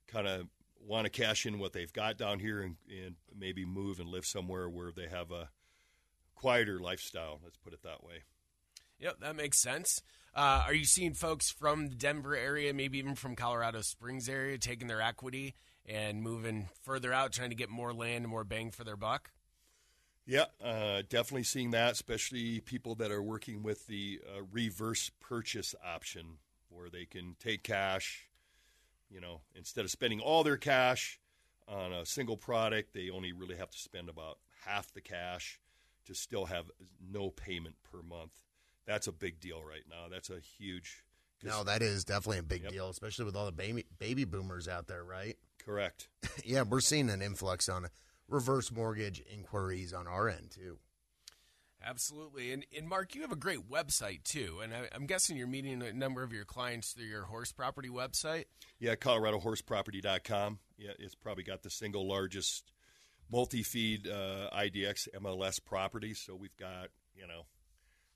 kind 0.08 0.26
of 0.26 0.48
want 0.80 1.04
to 1.04 1.10
cash 1.10 1.46
in 1.46 1.58
what 1.58 1.72
they've 1.72 1.92
got 1.92 2.16
down 2.16 2.38
here 2.38 2.60
and, 2.62 2.76
and 2.88 3.16
maybe 3.36 3.64
move 3.64 4.00
and 4.00 4.08
live 4.08 4.24
somewhere 4.24 4.68
where 4.68 4.92
they 4.92 5.08
have 5.08 5.30
a 5.30 5.50
quieter 6.34 6.78
lifestyle. 6.78 7.40
Let's 7.42 7.56
put 7.56 7.72
it 7.72 7.82
that 7.82 8.04
way. 8.04 8.24
Yep, 9.00 9.20
that 9.20 9.36
makes 9.36 9.60
sense. 9.60 10.00
Uh, 10.34 10.62
are 10.66 10.74
you 10.74 10.84
seeing 10.84 11.14
folks 11.14 11.50
from 11.50 11.88
the 11.88 11.94
Denver 11.94 12.36
area, 12.36 12.72
maybe 12.72 12.98
even 12.98 13.14
from 13.14 13.36
Colorado 13.36 13.80
Springs 13.80 14.28
area, 14.28 14.58
taking 14.58 14.88
their 14.88 15.00
equity 15.00 15.54
and 15.86 16.22
moving 16.22 16.68
further 16.82 17.12
out, 17.12 17.32
trying 17.32 17.50
to 17.50 17.56
get 17.56 17.70
more 17.70 17.92
land 17.92 18.24
and 18.24 18.28
more 18.28 18.44
bang 18.44 18.70
for 18.70 18.84
their 18.84 18.96
buck? 18.96 19.30
Yeah, 20.26 20.44
uh, 20.62 21.02
definitely 21.08 21.44
seeing 21.44 21.70
that, 21.70 21.92
especially 21.92 22.60
people 22.60 22.94
that 22.96 23.10
are 23.10 23.22
working 23.22 23.62
with 23.62 23.86
the 23.86 24.20
uh, 24.26 24.42
reverse 24.52 25.10
purchase 25.20 25.74
option 25.84 26.36
where 26.68 26.90
they 26.90 27.06
can 27.06 27.34
take 27.40 27.62
cash, 27.62 28.27
you 29.10 29.20
know, 29.20 29.40
instead 29.54 29.84
of 29.84 29.90
spending 29.90 30.20
all 30.20 30.44
their 30.44 30.56
cash 30.56 31.18
on 31.66 31.92
a 31.92 32.04
single 32.06 32.36
product, 32.36 32.92
they 32.94 33.10
only 33.10 33.32
really 33.32 33.56
have 33.56 33.70
to 33.70 33.78
spend 33.78 34.08
about 34.08 34.38
half 34.64 34.92
the 34.92 35.00
cash 35.00 35.60
to 36.06 36.14
still 36.14 36.46
have 36.46 36.70
no 37.10 37.30
payment 37.30 37.76
per 37.82 38.02
month. 38.02 38.32
That's 38.86 39.06
a 39.06 39.12
big 39.12 39.40
deal 39.40 39.62
right 39.62 39.84
now. 39.88 40.06
That's 40.10 40.30
a 40.30 40.40
huge. 40.40 41.04
No, 41.44 41.62
that 41.64 41.82
is 41.82 42.04
definitely 42.04 42.38
a 42.38 42.42
big 42.42 42.62
Yep. 42.64 42.72
deal, 42.72 42.88
especially 42.88 43.24
with 43.26 43.36
all 43.36 43.46
the 43.46 43.52
baby 43.52 43.84
baby 43.98 44.24
boomers 44.24 44.66
out 44.68 44.86
there, 44.88 45.04
right? 45.04 45.36
correct. 45.58 46.08
yeah, 46.44 46.62
we're 46.62 46.80
seeing 46.80 47.10
an 47.10 47.20
influx 47.20 47.68
on 47.68 47.88
reverse 48.28 48.72
mortgage 48.72 49.22
inquiries 49.30 49.92
on 49.92 50.06
our 50.06 50.28
end 50.28 50.50
too. 50.50 50.78
Absolutely. 51.84 52.52
And, 52.52 52.66
and 52.76 52.88
Mark, 52.88 53.14
you 53.14 53.22
have 53.22 53.32
a 53.32 53.36
great 53.36 53.70
website 53.70 54.24
too. 54.24 54.58
And 54.62 54.74
I, 54.74 54.88
I'm 54.92 55.06
guessing 55.06 55.36
you're 55.36 55.46
meeting 55.46 55.82
a 55.82 55.92
number 55.92 56.22
of 56.22 56.32
your 56.32 56.44
clients 56.44 56.92
through 56.92 57.06
your 57.06 57.24
horse 57.24 57.52
property 57.52 57.88
website. 57.88 58.44
Yeah, 58.80 58.96
ColoradoHorseProperty.com. 58.96 60.58
Yeah, 60.76 60.90
it's 60.98 61.14
probably 61.14 61.44
got 61.44 61.62
the 61.62 61.70
single 61.70 62.08
largest 62.08 62.72
multi-feed 63.30 64.08
uh, 64.08 64.50
IDX 64.50 65.08
MLS 65.20 65.64
properties. 65.64 66.18
So 66.18 66.34
we've 66.34 66.56
got 66.56 66.88
you 67.14 67.26
know 67.26 67.46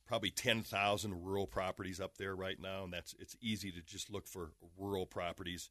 probably 0.06 0.30
ten 0.30 0.62
thousand 0.62 1.24
rural 1.24 1.46
properties 1.46 2.00
up 2.00 2.16
there 2.16 2.34
right 2.34 2.60
now, 2.60 2.84
and 2.84 2.92
that's 2.92 3.14
it's 3.18 3.36
easy 3.40 3.70
to 3.72 3.82
just 3.82 4.10
look 4.10 4.26
for 4.26 4.52
rural 4.78 5.06
properties 5.06 5.70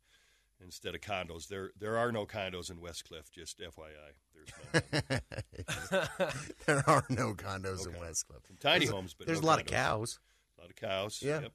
instead 0.63 0.95
of 0.95 1.01
condos. 1.01 1.47
There 1.47 1.71
there 1.79 1.97
are 1.97 2.11
no 2.11 2.25
condos 2.25 2.69
in 2.71 2.77
Westcliffe. 2.81 3.29
Just 3.31 3.59
FYI, 3.59 4.13
there 6.65 6.83
are 6.87 7.03
no 7.09 7.33
condos 7.33 7.85
in 7.87 7.93
Westcliffe. 7.99 8.43
tiny 8.59 8.85
There's 8.85 8.91
homes, 8.91 9.13
but 9.17 9.27
there's 9.27 9.41
no 9.41 9.47
a 9.47 9.49
lot 9.49 9.59
of 9.59 9.65
cows, 9.67 10.19
a 10.57 10.61
lot 10.61 10.69
of 10.69 10.75
cows. 10.75 11.21
Yeah. 11.23 11.41
Yep. 11.41 11.51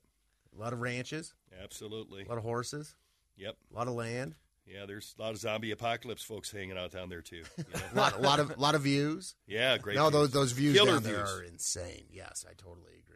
a 0.57 0.61
lot 0.61 0.73
of 0.73 0.81
ranches, 0.81 1.35
Absolutely. 1.63 2.25
a 2.25 2.29
lot 2.29 2.39
of 2.39 2.45
horses, 2.45 2.95
Yep. 3.37 3.57
a 3.71 3.75
lot 3.75 3.89
of 3.89 3.95
land, 3.95 4.35
Yeah, 4.67 4.87
there's 4.87 5.15
a 5.19 5.23
lot 5.23 5.33
of 5.33 5.39
zombie 5.39 5.71
apocalypse 5.71 6.23
folks 6.23 6.51
hanging 6.51 6.77
out 6.79 6.91
down 6.93 7.09
there 7.09 7.23
too. 7.23 7.43
you 7.59 7.65
know? 7.75 7.81
a 7.93 7.97
lot, 7.97 8.17
a 8.19 8.21
lot 8.21 8.41
of, 8.41 8.59
lot 8.59 8.75
of 8.75 8.83
views. 8.83 9.35
Yeah, 9.47 9.79
great. 9.79 9.97
no, 9.97 10.11
those 10.11 10.29
views. 10.29 10.33
those 10.33 10.53
views 10.53 10.77
Killer 10.77 10.93
down 10.95 11.03
there 11.03 11.27
are 11.27 11.43
insane. 11.43 12.07
Yes, 12.11 12.45
I 12.49 12.55
totally 12.55 12.93
agree. 13.05 13.16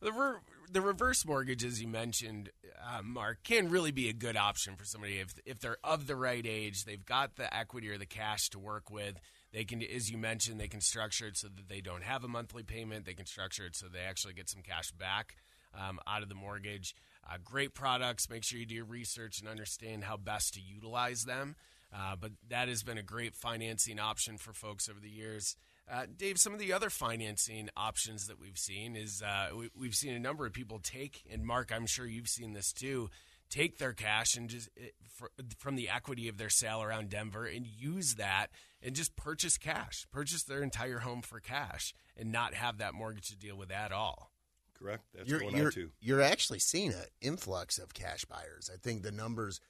The, 0.00 0.12
re- 0.12 0.38
the 0.70 0.80
reverse 0.80 1.24
mortgage, 1.26 1.64
as 1.64 1.82
you 1.82 1.88
mentioned, 1.88 2.50
uh, 2.86 3.02
Mark, 3.02 3.38
can 3.42 3.68
really 3.68 3.90
be 3.90 4.08
a 4.08 4.12
good 4.12 4.36
option 4.36 4.76
for 4.76 4.84
somebody 4.84 5.18
if 5.18 5.34
if 5.44 5.58
they're 5.58 5.78
of 5.82 6.06
the 6.06 6.14
right 6.14 6.44
age, 6.46 6.84
they've 6.84 7.04
got 7.04 7.36
the 7.36 7.52
equity 7.54 7.88
or 7.88 7.98
the 7.98 8.06
cash 8.06 8.48
to 8.50 8.58
work 8.58 8.90
with. 8.90 9.20
They 9.52 9.64
can, 9.64 9.82
as 9.82 10.10
you 10.10 10.18
mentioned, 10.18 10.60
they 10.60 10.68
can 10.68 10.80
structure 10.80 11.26
it 11.26 11.36
so 11.36 11.48
that 11.48 11.68
they 11.68 11.80
don't 11.80 12.04
have 12.04 12.22
a 12.22 12.28
monthly 12.28 12.62
payment. 12.62 13.06
They 13.06 13.14
can 13.14 13.26
structure 13.26 13.66
it 13.66 13.74
so 13.74 13.86
they 13.86 14.00
actually 14.00 14.34
get 14.34 14.48
some 14.48 14.62
cash 14.62 14.92
back 14.92 15.36
um, 15.74 15.98
out 16.06 16.22
of 16.22 16.28
the 16.28 16.34
mortgage. 16.34 16.94
Uh, 17.28 17.38
great 17.44 17.74
products. 17.74 18.30
Make 18.30 18.44
sure 18.44 18.58
you 18.58 18.66
do 18.66 18.74
your 18.74 18.84
research 18.84 19.40
and 19.40 19.48
understand 19.48 20.04
how 20.04 20.16
best 20.16 20.54
to 20.54 20.60
utilize 20.60 21.24
them. 21.24 21.56
Uh, 21.94 22.14
but 22.20 22.32
that 22.50 22.68
has 22.68 22.82
been 22.82 22.98
a 22.98 23.02
great 23.02 23.34
financing 23.34 23.98
option 23.98 24.36
for 24.36 24.52
folks 24.52 24.88
over 24.88 25.00
the 25.00 25.08
years. 25.08 25.56
Uh, 25.90 26.06
Dave, 26.16 26.38
some 26.38 26.52
of 26.52 26.58
the 26.58 26.72
other 26.72 26.90
financing 26.90 27.70
options 27.76 28.26
that 28.26 28.38
we've 28.38 28.58
seen 28.58 28.94
is 28.94 29.22
uh, 29.22 29.48
we, 29.56 29.70
we've 29.74 29.94
seen 29.94 30.14
a 30.14 30.18
number 30.18 30.44
of 30.44 30.52
people 30.52 30.80
take, 30.82 31.22
and 31.30 31.44
Mark, 31.44 31.72
I'm 31.74 31.86
sure 31.86 32.06
you've 32.06 32.28
seen 32.28 32.52
this 32.52 32.72
too, 32.72 33.08
take 33.48 33.78
their 33.78 33.94
cash 33.94 34.36
and 34.36 34.50
just 34.50 34.68
it, 34.76 34.94
for, 35.08 35.30
from 35.58 35.76
the 35.76 35.88
equity 35.88 36.28
of 36.28 36.36
their 36.36 36.50
sale 36.50 36.82
around 36.82 37.08
Denver 37.08 37.46
and 37.46 37.66
use 37.66 38.16
that 38.16 38.48
and 38.82 38.94
just 38.94 39.16
purchase 39.16 39.56
cash, 39.56 40.06
purchase 40.12 40.44
their 40.44 40.62
entire 40.62 40.98
home 40.98 41.22
for 41.22 41.40
cash, 41.40 41.94
and 42.16 42.30
not 42.30 42.54
have 42.54 42.78
that 42.78 42.94
mortgage 42.94 43.28
to 43.28 43.36
deal 43.36 43.56
with 43.56 43.70
at 43.70 43.92
all. 43.92 44.30
Correct. 44.78 45.04
That's 45.14 45.28
you're 45.28 45.40
going 45.40 45.56
you're, 45.56 45.66
on 45.66 45.72
too. 45.72 45.90
you're 46.00 46.22
actually 46.22 46.60
seeing 46.60 46.90
an 46.90 47.04
influx 47.20 47.78
of 47.78 47.94
cash 47.94 48.24
buyers. 48.26 48.70
I 48.72 48.76
think 48.76 49.02
the 49.02 49.10
numbers, 49.10 49.60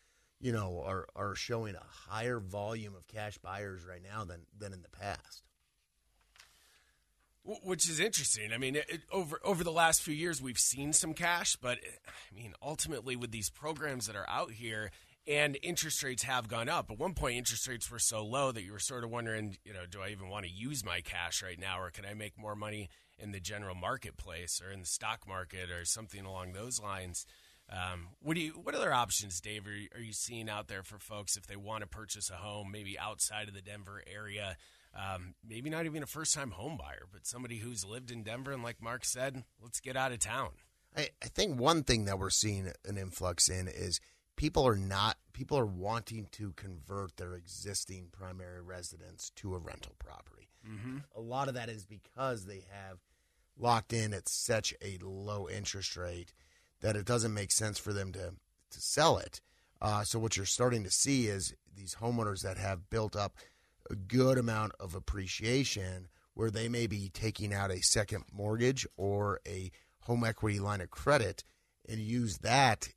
you 0.41 0.53
know, 0.53 0.83
are 0.85 1.07
are 1.17 1.35
showing 1.35 1.77
a 1.77 2.11
higher 2.11 2.41
volume 2.41 2.95
of 2.95 3.07
cash 3.07 3.39
buyers 3.39 3.87
right 3.89 4.03
now 4.03 4.25
than 4.25 4.43
than 4.59 4.75
in 4.75 4.83
the 4.83 4.91
past. 4.91 5.48
Wh- 7.49 7.65
Which 7.67 7.89
is 7.89 8.01
interesting. 8.01 8.53
I 8.53 8.59
mean, 8.59 8.77
it, 8.77 9.03
over 9.11 9.41
over 9.43 9.65
the 9.65 9.73
last 9.73 10.03
few 10.03 10.15
years, 10.15 10.43
we've 10.43 10.59
seen 10.59 10.93
some 10.93 11.15
cash, 11.15 11.57
but 11.57 11.79
I 12.07 12.35
mean, 12.35 12.55
ultimately, 12.63 13.17
with 13.17 13.31
these 13.31 13.51
programs 13.51 14.07
that 14.07 14.17
are 14.17 14.29
out 14.29 14.53
here, 14.53 14.91
and 15.27 15.59
interest 15.63 16.03
rates 16.03 16.23
have 16.25 16.49
gone 16.49 16.69
up. 16.69 16.91
At 16.91 16.99
one 16.99 17.15
point, 17.15 17.37
interest 17.37 17.67
rates 17.69 17.91
were 17.91 17.99
so 17.99 18.25
low 18.25 18.53
that 18.53 18.63
you 18.63 18.73
were 18.73 18.79
sort 18.79 19.05
of 19.05 19.11
wondering, 19.11 19.57
you 19.65 19.73
know, 19.73 19.87
do 19.89 20.01
I 20.01 20.09
even 20.09 20.29
want 20.29 20.47
to 20.47 20.51
use 20.51 20.85
my 20.85 21.01
cash 21.01 21.43
right 21.43 21.59
now, 21.59 21.81
or 21.81 21.91
can 21.91 22.05
I 22.05 22.15
make 22.15 22.39
more 22.39 22.57
money 22.57 22.89
in 23.19 23.33
the 23.33 23.41
general 23.41 23.75
marketplace 23.75 24.61
or 24.65 24.71
in 24.73 24.81
the 24.81 24.87
stock 24.87 25.27
market 25.27 25.71
or 25.71 25.85
something 25.85 26.25
along 26.25 26.53
those 26.53 26.81
lines? 26.81 27.27
Um, 27.71 28.09
what 28.23 28.35
do 28.35 28.41
you? 28.41 28.53
What 28.53 28.75
other 28.75 28.93
options, 28.93 29.41
Dave, 29.41 29.67
are 29.67 29.99
are 29.99 30.03
you 30.03 30.13
seeing 30.13 30.49
out 30.49 30.69
there 30.69 30.83
for 30.83 30.99
folks 30.99 31.37
if 31.37 31.47
they 31.47 31.57
want 31.57 31.83
to 31.83 31.87
purchase 31.87 32.31
a 32.31 32.37
home, 32.37 32.71
maybe 32.73 32.99
outside 32.99 33.49
of 33.49 33.55
the 33.55 33.61
Denver 33.61 34.03
area? 34.07 34.57
Um, 34.95 35.35
maybe 35.47 35.71
not 35.71 35.85
even 35.85 36.03
a 36.03 36.07
first 36.07 36.35
time 36.35 36.53
home 36.53 36.77
buyer, 36.77 37.07
but 37.13 37.27
somebody 37.27 37.59
who's 37.59 37.85
lived 37.85 38.11
in 38.11 38.23
Denver 38.23 38.53
and, 38.53 38.63
like 38.63 38.83
Mark 38.83 39.05
said, 39.05 39.45
let's 39.63 39.81
get 39.81 39.97
out 39.97 40.13
of 40.13 40.19
town. 40.19 40.51
I, 40.97 41.11
I 41.23 41.27
think 41.27 41.59
one 41.59 41.83
thing 41.85 42.07
that 42.07 42.19
we're 42.19 42.31
seeing 42.31 42.73
an 42.85 42.97
influx 42.97 43.49
in 43.49 43.69
is 43.69 44.01
people 44.37 44.67
are 44.67 44.77
not 44.77 45.17
people 45.33 45.59
are 45.59 45.67
wanting 45.67 46.27
to 46.33 46.53
convert 46.53 47.17
their 47.17 47.35
existing 47.35 48.09
primary 48.11 48.63
residence 48.63 49.31
to 49.37 49.55
a 49.55 49.59
rental 49.59 49.95
property. 49.99 50.49
Mm-hmm. 50.69 50.99
A 51.15 51.21
lot 51.21 51.49
of 51.49 51.55
that 51.55 51.69
is 51.69 51.85
because 51.85 52.47
they 52.47 52.65
have 52.71 52.99
locked 53.59 53.93
in 53.93 54.15
at 54.15 54.29
such 54.29 54.75
a 54.83 54.99
low 55.03 55.49
interest 55.49 55.97
rate 55.97 56.33
that 56.81 56.97
it 56.97 57.05
doesn't 57.05 57.35
make 57.35 57.53
sense 57.53 57.79
for 57.79 57.93
them 57.93 58.13
to 58.13 58.35
to 58.71 58.81
sell 58.81 59.19
it. 59.19 59.41
Uh, 59.81 60.03
so 60.03 60.19
what 60.19 60.37
you're 60.37 60.47
starting 60.47 60.85
to 60.85 60.91
see 60.91 61.27
is 61.27 61.55
these 61.77 61.97
homeowners 61.97 62.43
that 62.43 62.59
have 62.59 62.91
built 62.91 63.15
up 63.15 63.37
a 63.91 63.95
good 63.95 64.39
amount 64.39 64.73
of 64.81 64.95
appreciation 64.95 66.09
where 66.35 66.51
they 66.51 66.69
may 66.69 66.87
be 66.87 67.11
taking 67.13 67.53
out 67.53 67.71
a 67.71 67.83
second 67.83 68.25
mortgage 68.33 68.87
or 68.97 69.41
a 69.47 69.71
home 70.01 70.25
equity 70.25 70.61
line 70.61 70.81
of 70.81 70.91
credit 70.91 71.43
and 71.89 71.99
use 71.99 72.39
that 72.39 72.89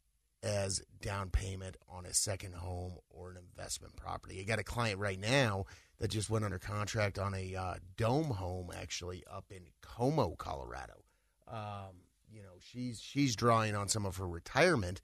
as 0.43 0.81
down 1.01 1.29
payment 1.29 1.77
on 1.89 2.05
a 2.05 2.13
second 2.13 2.55
home 2.55 2.93
or 3.09 3.31
an 3.31 3.37
investment 3.37 3.95
property. 3.95 4.39
I 4.39 4.43
got 4.43 4.59
a 4.59 4.63
client 4.63 4.99
right 4.99 5.19
now 5.19 5.65
that 5.99 6.09
just 6.09 6.29
went 6.29 6.45
under 6.45 6.59
contract 6.59 7.19
on 7.19 7.33
a 7.33 7.55
uh, 7.55 7.73
dome 7.95 8.31
home 8.31 8.71
actually 8.75 9.23
up 9.31 9.45
in 9.51 9.61
Como, 9.81 10.35
Colorado. 10.35 11.03
Um, 11.47 12.05
you 12.31 12.41
know, 12.41 12.57
she's 12.59 12.99
she's 12.99 13.35
drawing 13.35 13.75
on 13.75 13.87
some 13.87 14.05
of 14.05 14.17
her 14.17 14.27
retirement, 14.27 15.01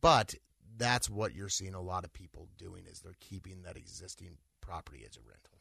but 0.00 0.34
that's 0.76 1.08
what 1.08 1.34
you're 1.34 1.48
seeing 1.48 1.74
a 1.74 1.80
lot 1.80 2.04
of 2.04 2.12
people 2.12 2.48
doing 2.58 2.84
is 2.86 3.00
they're 3.00 3.14
keeping 3.18 3.62
that 3.62 3.76
existing 3.76 4.36
property 4.66 5.04
as 5.08 5.16
a 5.16 5.20
rental. 5.20 5.56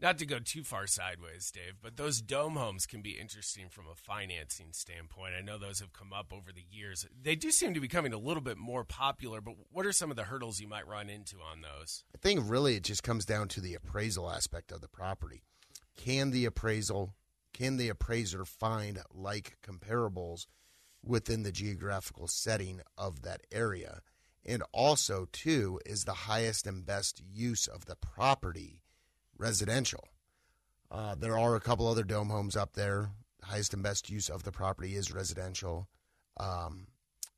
Not 0.00 0.18
to 0.18 0.26
go 0.26 0.38
too 0.38 0.64
far 0.64 0.86
sideways, 0.86 1.50
Dave, 1.50 1.76
but 1.80 1.96
those 1.96 2.20
dome 2.20 2.56
homes 2.56 2.84
can 2.84 3.00
be 3.00 3.12
interesting 3.12 3.68
from 3.70 3.84
a 3.86 3.94
financing 3.94 4.72
standpoint. 4.72 5.34
I 5.38 5.40
know 5.40 5.56
those 5.56 5.80
have 5.80 5.92
come 5.92 6.12
up 6.12 6.32
over 6.32 6.52
the 6.52 6.66
years. 6.68 7.06
They 7.22 7.36
do 7.36 7.50
seem 7.50 7.72
to 7.74 7.80
be 7.80 7.86
becoming 7.86 8.12
a 8.12 8.18
little 8.18 8.42
bit 8.42 8.58
more 8.58 8.84
popular, 8.84 9.40
but 9.40 9.54
what 9.70 9.86
are 9.86 9.92
some 9.92 10.10
of 10.10 10.16
the 10.16 10.24
hurdles 10.24 10.60
you 10.60 10.68
might 10.68 10.86
run 10.86 11.08
into 11.08 11.36
on 11.36 11.62
those? 11.62 12.04
I 12.14 12.18
think 12.18 12.40
really 12.44 12.74
it 12.74 12.82
just 12.82 13.02
comes 13.04 13.24
down 13.24 13.48
to 13.48 13.60
the 13.60 13.74
appraisal 13.74 14.30
aspect 14.30 14.72
of 14.72 14.80
the 14.80 14.88
property. 14.88 15.42
Can 15.96 16.32
the 16.32 16.44
appraisal, 16.44 17.14
can 17.54 17.76
the 17.76 17.88
appraiser 17.88 18.44
find 18.44 18.98
like 19.14 19.58
comparables 19.62 20.46
within 21.04 21.44
the 21.44 21.52
geographical 21.52 22.26
setting 22.26 22.80
of 22.98 23.22
that 23.22 23.42
area? 23.52 24.00
And 24.46 24.62
also, 24.72 25.26
too, 25.32 25.80
is 25.86 26.04
the 26.04 26.12
highest 26.12 26.66
and 26.66 26.84
best 26.84 27.22
use 27.32 27.66
of 27.66 27.86
the 27.86 27.96
property 27.96 28.82
residential. 29.38 30.08
Uh, 30.90 31.14
there 31.14 31.38
are 31.38 31.56
a 31.56 31.60
couple 31.60 31.86
other 31.86 32.04
dome 32.04 32.28
homes 32.28 32.56
up 32.56 32.74
there. 32.74 33.10
Highest 33.42 33.74
and 33.74 33.82
best 33.82 34.10
use 34.10 34.28
of 34.28 34.42
the 34.42 34.52
property 34.52 34.96
is 34.96 35.12
residential. 35.12 35.88
Um, 36.38 36.88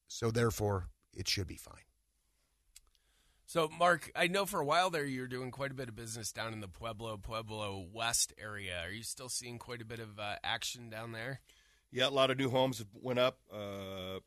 so, 0.08 0.30
therefore, 0.30 0.88
it 1.12 1.28
should 1.28 1.46
be 1.46 1.56
fine. 1.56 1.86
So, 3.48 3.68
Mark, 3.78 4.10
I 4.16 4.26
know 4.26 4.44
for 4.44 4.58
a 4.58 4.64
while 4.64 4.90
there 4.90 5.04
you're 5.04 5.28
doing 5.28 5.52
quite 5.52 5.70
a 5.70 5.74
bit 5.74 5.88
of 5.88 5.94
business 5.94 6.32
down 6.32 6.52
in 6.52 6.60
the 6.60 6.66
Pueblo, 6.66 7.16
Pueblo 7.16 7.86
West 7.92 8.32
area. 8.42 8.82
Are 8.84 8.90
you 8.90 9.04
still 9.04 9.28
seeing 9.28 9.60
quite 9.60 9.80
a 9.80 9.84
bit 9.84 10.00
of 10.00 10.18
uh, 10.18 10.34
action 10.42 10.90
down 10.90 11.12
there? 11.12 11.40
Yeah, 11.92 12.08
a 12.08 12.10
lot 12.10 12.32
of 12.32 12.38
new 12.38 12.50
homes 12.50 12.84
went 12.92 13.20
up. 13.20 13.38
Uh, 13.50 14.18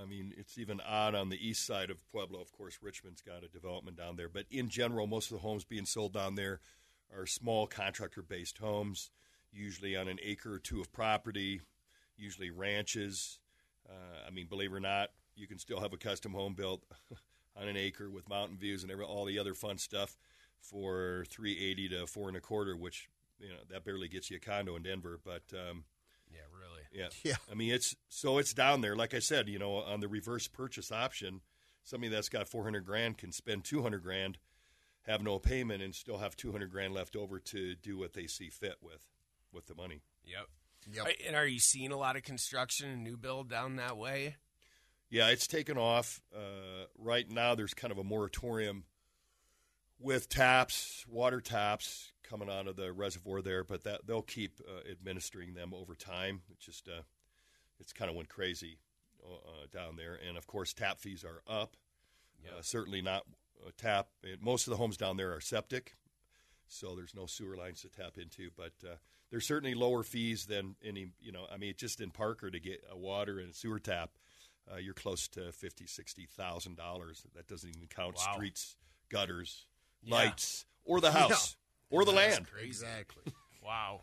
I 0.00 0.06
mean, 0.06 0.32
it's 0.36 0.58
even 0.58 0.80
odd 0.80 1.14
on 1.14 1.28
the 1.28 1.46
east 1.46 1.66
side 1.66 1.90
of 1.90 1.98
Pueblo. 2.10 2.40
Of 2.40 2.52
course, 2.52 2.78
Richmond's 2.82 3.22
got 3.22 3.44
a 3.44 3.48
development 3.48 3.96
down 3.96 4.16
there, 4.16 4.28
but 4.28 4.46
in 4.50 4.68
general, 4.68 5.06
most 5.06 5.30
of 5.30 5.36
the 5.36 5.42
homes 5.42 5.64
being 5.64 5.86
sold 5.86 6.12
down 6.12 6.34
there 6.34 6.60
are 7.16 7.26
small 7.26 7.66
contractor-based 7.66 8.58
homes, 8.58 9.10
usually 9.52 9.96
on 9.96 10.08
an 10.08 10.18
acre 10.22 10.54
or 10.54 10.58
two 10.58 10.80
of 10.80 10.92
property, 10.92 11.60
usually 12.16 12.50
ranches. 12.50 13.40
Uh, 13.88 14.26
I 14.26 14.30
mean, 14.30 14.46
believe 14.46 14.72
it 14.72 14.76
or 14.76 14.80
not, 14.80 15.10
you 15.36 15.46
can 15.46 15.58
still 15.58 15.80
have 15.80 15.92
a 15.92 15.98
custom 15.98 16.32
home 16.32 16.54
built 16.54 16.82
on 17.56 17.68
an 17.68 17.76
acre 17.76 18.10
with 18.10 18.28
mountain 18.28 18.56
views 18.56 18.82
and 18.82 18.92
every, 18.92 19.04
all 19.04 19.24
the 19.24 19.38
other 19.38 19.54
fun 19.54 19.78
stuff 19.78 20.16
for 20.60 21.24
three 21.28 21.58
eighty 21.58 21.88
to 21.88 22.06
four 22.06 22.28
and 22.28 22.36
a 22.36 22.40
quarter, 22.40 22.76
which 22.76 23.08
you 23.38 23.48
know 23.48 23.56
that 23.70 23.84
barely 23.84 24.08
gets 24.08 24.30
you 24.30 24.36
a 24.36 24.40
condo 24.40 24.76
in 24.76 24.82
Denver. 24.82 25.18
But 25.22 25.42
um, 25.52 25.84
yeah, 26.92 27.02
yeah, 27.02 27.08
yeah. 27.24 27.34
I 27.50 27.54
mean, 27.54 27.72
it's 27.72 27.96
so 28.08 28.38
it's 28.38 28.52
down 28.54 28.80
there. 28.80 28.96
Like 28.96 29.14
I 29.14 29.18
said, 29.18 29.48
you 29.48 29.58
know, 29.58 29.76
on 29.76 30.00
the 30.00 30.08
reverse 30.08 30.48
purchase 30.48 30.92
option, 30.92 31.40
somebody 31.84 32.10
that's 32.10 32.28
got 32.28 32.48
four 32.48 32.64
hundred 32.64 32.84
grand 32.84 33.18
can 33.18 33.32
spend 33.32 33.64
two 33.64 33.82
hundred 33.82 34.02
grand, 34.02 34.38
have 35.02 35.22
no 35.22 35.38
payment, 35.38 35.82
and 35.82 35.94
still 35.94 36.18
have 36.18 36.36
two 36.36 36.52
hundred 36.52 36.70
grand 36.70 36.94
left 36.94 37.16
over 37.16 37.38
to 37.38 37.74
do 37.74 37.98
what 37.98 38.12
they 38.12 38.26
see 38.26 38.50
fit 38.50 38.76
with 38.82 39.06
with 39.52 39.66
the 39.66 39.74
money. 39.74 40.02
Yep. 40.24 40.46
Yep. 40.94 41.06
And 41.26 41.36
are 41.36 41.46
you 41.46 41.60
seeing 41.60 41.92
a 41.92 41.96
lot 41.96 42.16
of 42.16 42.22
construction 42.22 42.88
and 42.88 43.04
new 43.04 43.16
build 43.16 43.48
down 43.48 43.76
that 43.76 43.96
way? 43.96 44.36
Yeah, 45.10 45.28
it's 45.28 45.46
taken 45.46 45.76
off. 45.76 46.20
Uh, 46.34 46.86
right 46.98 47.30
now, 47.30 47.54
there's 47.54 47.74
kind 47.74 47.92
of 47.92 47.98
a 47.98 48.04
moratorium 48.04 48.84
with 50.02 50.28
taps, 50.28 51.04
water 51.08 51.40
taps 51.40 52.12
coming 52.22 52.48
out 52.50 52.66
of 52.66 52.76
the 52.76 52.92
reservoir 52.92 53.42
there, 53.42 53.64
but 53.64 53.84
that 53.84 54.06
they'll 54.06 54.22
keep 54.22 54.60
uh, 54.60 54.90
administering 54.90 55.54
them 55.54 55.72
over 55.74 55.94
time. 55.94 56.42
It's 56.50 56.64
just 56.64 56.88
uh, 56.88 57.02
it's 57.78 57.92
kind 57.92 58.10
of 58.10 58.16
went 58.16 58.28
crazy 58.28 58.78
uh, 59.24 59.66
down 59.72 59.96
there, 59.96 60.18
and 60.26 60.36
of 60.36 60.46
course, 60.46 60.72
tap 60.72 60.98
fees 60.98 61.24
are 61.24 61.42
up. 61.52 61.76
Yep. 62.44 62.52
Uh, 62.58 62.62
certainly 62.62 63.02
not 63.02 63.22
a 63.66 63.72
tap. 63.72 64.08
Most 64.40 64.66
of 64.66 64.72
the 64.72 64.76
homes 64.76 64.96
down 64.96 65.16
there 65.16 65.32
are 65.34 65.40
septic, 65.40 65.96
so 66.66 66.94
there's 66.94 67.14
no 67.14 67.26
sewer 67.26 67.56
lines 67.56 67.82
to 67.82 67.88
tap 67.88 68.18
into. 68.18 68.50
But 68.56 68.72
uh, 68.84 68.96
there's 69.30 69.46
certainly 69.46 69.74
lower 69.74 70.02
fees 70.02 70.46
than 70.46 70.76
any. 70.84 71.12
You 71.20 71.32
know, 71.32 71.46
I 71.52 71.56
mean, 71.56 71.74
just 71.76 72.00
in 72.00 72.10
Parker 72.10 72.50
to 72.50 72.60
get 72.60 72.82
a 72.90 72.96
water 72.98 73.38
and 73.38 73.50
a 73.50 73.54
sewer 73.54 73.78
tap 73.78 74.10
uh, 74.72 74.76
you're 74.76 74.94
close 74.94 75.28
to 75.28 75.52
fifty, 75.52 75.86
sixty 75.86 76.26
thousand 76.26 76.76
dollars. 76.76 77.24
That 77.34 77.46
doesn't 77.46 77.68
even 77.76 77.88
count 77.88 78.16
Wow. 78.16 78.32
streets, 78.34 78.76
gutters, 79.10 79.66
Yeah. 80.04 80.14
lights, 80.16 80.64
or 80.84 81.00
the 81.00 81.12
house, 81.18 81.56
or 81.90 82.04
the 82.04 82.12
That's 82.12 82.34
land. 82.36 82.46
crazy. 82.50 82.66
Exactly. 82.68 83.32
Wow. 83.64 84.00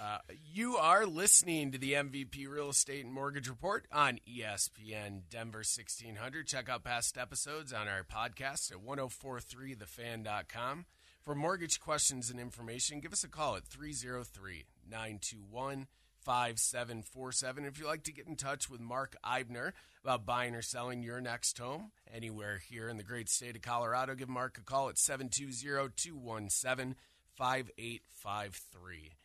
Uh, 0.00 0.16
you 0.50 0.78
are 0.78 1.04
listening 1.04 1.70
to 1.72 1.78
the 1.78 1.92
MVP 1.92 2.48
Real 2.48 2.70
Estate 2.70 3.04
and 3.04 3.12
Mortgage 3.12 3.50
Report 3.50 3.84
on 3.92 4.18
ESPN 4.26 5.24
Denver 5.28 5.58
1600. 5.58 6.46
Check 6.46 6.70
out 6.70 6.84
past 6.84 7.18
episodes 7.18 7.70
on 7.70 7.86
our 7.86 8.02
podcast 8.02 8.72
at 8.72 8.78
1043thefan.com. 8.82 10.86
For 11.22 11.34
mortgage 11.34 11.80
questions 11.80 12.30
and 12.30 12.40
information, 12.40 13.00
give 13.00 13.12
us 13.12 13.24
a 13.24 13.28
call 13.28 13.56
at 13.56 13.64
303 13.64 14.64
921 14.90 15.86
5747. 16.24 17.64
If 17.64 17.78
you'd 17.78 17.86
like 17.86 18.04
to 18.04 18.12
get 18.12 18.26
in 18.26 18.36
touch 18.36 18.70
with 18.70 18.80
Mark 18.80 19.16
Eibner 19.24 19.72
about 20.02 20.24
buying 20.24 20.54
or 20.54 20.62
selling 20.62 21.02
your 21.02 21.20
next 21.20 21.58
home 21.58 21.92
anywhere 22.12 22.58
here 22.58 22.88
in 22.88 22.96
the 22.96 23.02
great 23.02 23.28
state 23.28 23.56
of 23.56 23.62
Colorado, 23.62 24.14
give 24.14 24.28
Mark 24.28 24.58
a 24.58 24.62
call 24.62 24.88
at 24.88 24.98
720 24.98 25.90
217 25.96 26.96
5853. 27.36 29.16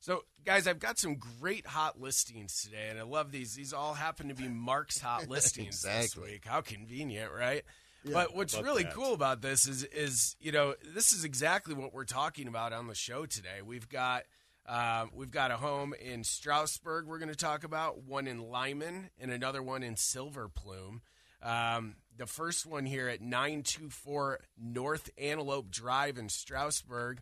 So, 0.00 0.22
guys, 0.44 0.68
I've 0.68 0.78
got 0.78 0.98
some 0.98 1.16
great 1.16 1.66
hot 1.66 2.00
listings 2.00 2.62
today, 2.62 2.88
and 2.88 3.00
I 3.00 3.02
love 3.02 3.32
these. 3.32 3.54
These 3.54 3.72
all 3.72 3.94
happen 3.94 4.28
to 4.28 4.34
be 4.34 4.48
Mark's 4.48 5.00
hot 5.00 5.28
listings 5.28 5.82
this 5.82 6.16
week. 6.16 6.44
How 6.46 6.60
convenient, 6.60 7.32
right? 7.32 7.64
but 8.04 8.34
what's 8.34 8.58
really 8.58 8.84
that? 8.84 8.94
cool 8.94 9.12
about 9.12 9.42
this 9.42 9.66
is, 9.66 9.84
is 9.84 10.36
you 10.40 10.52
know, 10.52 10.74
this 10.94 11.12
is 11.12 11.24
exactly 11.24 11.74
what 11.74 11.92
we're 11.92 12.04
talking 12.04 12.48
about 12.48 12.72
on 12.72 12.86
the 12.86 12.94
show 12.94 13.26
today. 13.26 13.60
We've 13.64 13.88
got 13.88 14.22
um, 14.68 15.10
we've 15.14 15.30
got 15.30 15.50
a 15.50 15.56
home 15.56 15.94
in 15.94 16.22
Strasburg 16.22 17.06
we're 17.06 17.18
going 17.18 17.30
to 17.30 17.36
talk 17.36 17.64
about, 17.64 18.02
one 18.04 18.26
in 18.26 18.50
Limon, 18.50 19.08
and 19.18 19.30
another 19.30 19.62
one 19.62 19.82
in 19.82 19.96
Silver 19.96 20.48
Plume. 20.48 21.00
Um, 21.42 21.96
the 22.16 22.26
first 22.26 22.66
one 22.66 22.84
here 22.84 23.08
at 23.08 23.22
924 23.22 24.40
North 24.60 25.08
Antelope 25.16 25.70
Drive 25.70 26.18
in 26.18 26.28
Strasburg. 26.28 27.20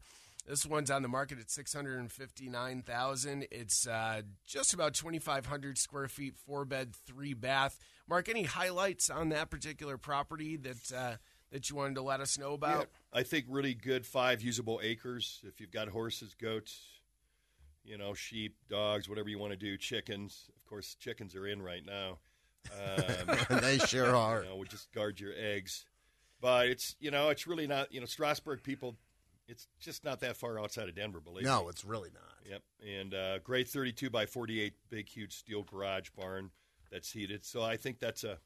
This 0.49 0.65
one's 0.67 0.91
on 0.91 1.03
the 1.03 1.09
market 1.09 1.39
at 1.39 1.51
659000 1.51 3.47
It's 3.51 3.87
uh, 3.87 4.23
just 4.47 4.75
about 4.75 4.95
2,500 4.95 5.79
square 5.79 6.09
feet, 6.09 6.37
four 6.37 6.65
bed, 6.65 6.95
three 7.07 7.35
bath. 7.35 7.79
Mark, 8.09 8.29
any 8.29 8.45
highlights 8.45 9.11
on 9.11 9.29
that 9.31 9.51
particular 9.51 9.99
property 9.99 10.57
that 10.57 10.93
uh, 10.97 11.17
that 11.51 11.71
you 11.71 11.77
wanted 11.77 11.95
to 11.95 12.03
let 12.03 12.21
us 12.21 12.39
know 12.39 12.53
about? 12.53 12.89
I 13.13 13.23
think 13.23 13.47
really 13.49 13.75
good 13.75 14.07
five 14.07 14.43
usable 14.43 14.81
acres. 14.83 15.41
If 15.45 15.61
you've 15.61 15.71
got 15.71 15.89
horses, 15.89 16.35
goats, 16.35 16.81
you 17.87 17.97
know, 17.97 18.15
sheep, 18.15 18.57
dogs, 18.69 19.09
whatever 19.09 19.29
you 19.29 19.39
want 19.39 19.53
to 19.53 19.57
do, 19.57 19.77
chickens. 19.77 20.51
Of 20.57 20.67
course, 20.67 20.95
chickens 20.97 21.35
are 21.35 21.47
in 21.47 21.63
right 21.63 21.85
now. 21.85 22.19
Um, 22.73 23.37
they 23.61 23.79
sure 23.79 24.15
are. 24.15 24.43
You 24.43 24.51
know, 24.51 24.57
we 24.57 24.67
just 24.67 24.93
guard 24.93 25.21
your 25.21 25.33
eggs. 25.39 25.85
But 26.41 26.69
it's 26.69 26.97
you 27.01 27.11
know, 27.11 27.31
it's 27.31 27.47
really 27.47 27.67
not 27.67 27.93
you 27.93 28.01
know, 28.01 28.07
Strasburg 28.07 28.63
people. 28.63 28.97
It's 29.49 29.69
just 29.79 30.05
not 30.05 30.21
that 30.21 30.37
far 30.37 30.59
outside 30.59 30.89
of 30.89 30.97
Denver, 30.97 31.21
believe 31.21 31.45
me. 31.45 31.51
No, 31.51 31.69
it's 31.69 31.85
really 31.85 32.11
not. 32.13 32.23
Yep, 32.51 32.63
and 32.99 33.15
uh, 33.15 33.39
great 33.39 33.69
32 33.69 34.11
by 34.11 34.27
48 34.27 34.75
big 34.91 35.09
huge 35.09 35.37
steel 35.37 35.63
garage 35.63 36.11
barn 36.11 36.51
that's 36.91 37.13
heated. 37.13 37.45
So 37.45 37.63
I 37.63 37.77
think 37.77 38.01
that's 38.01 38.25
a 38.25 38.39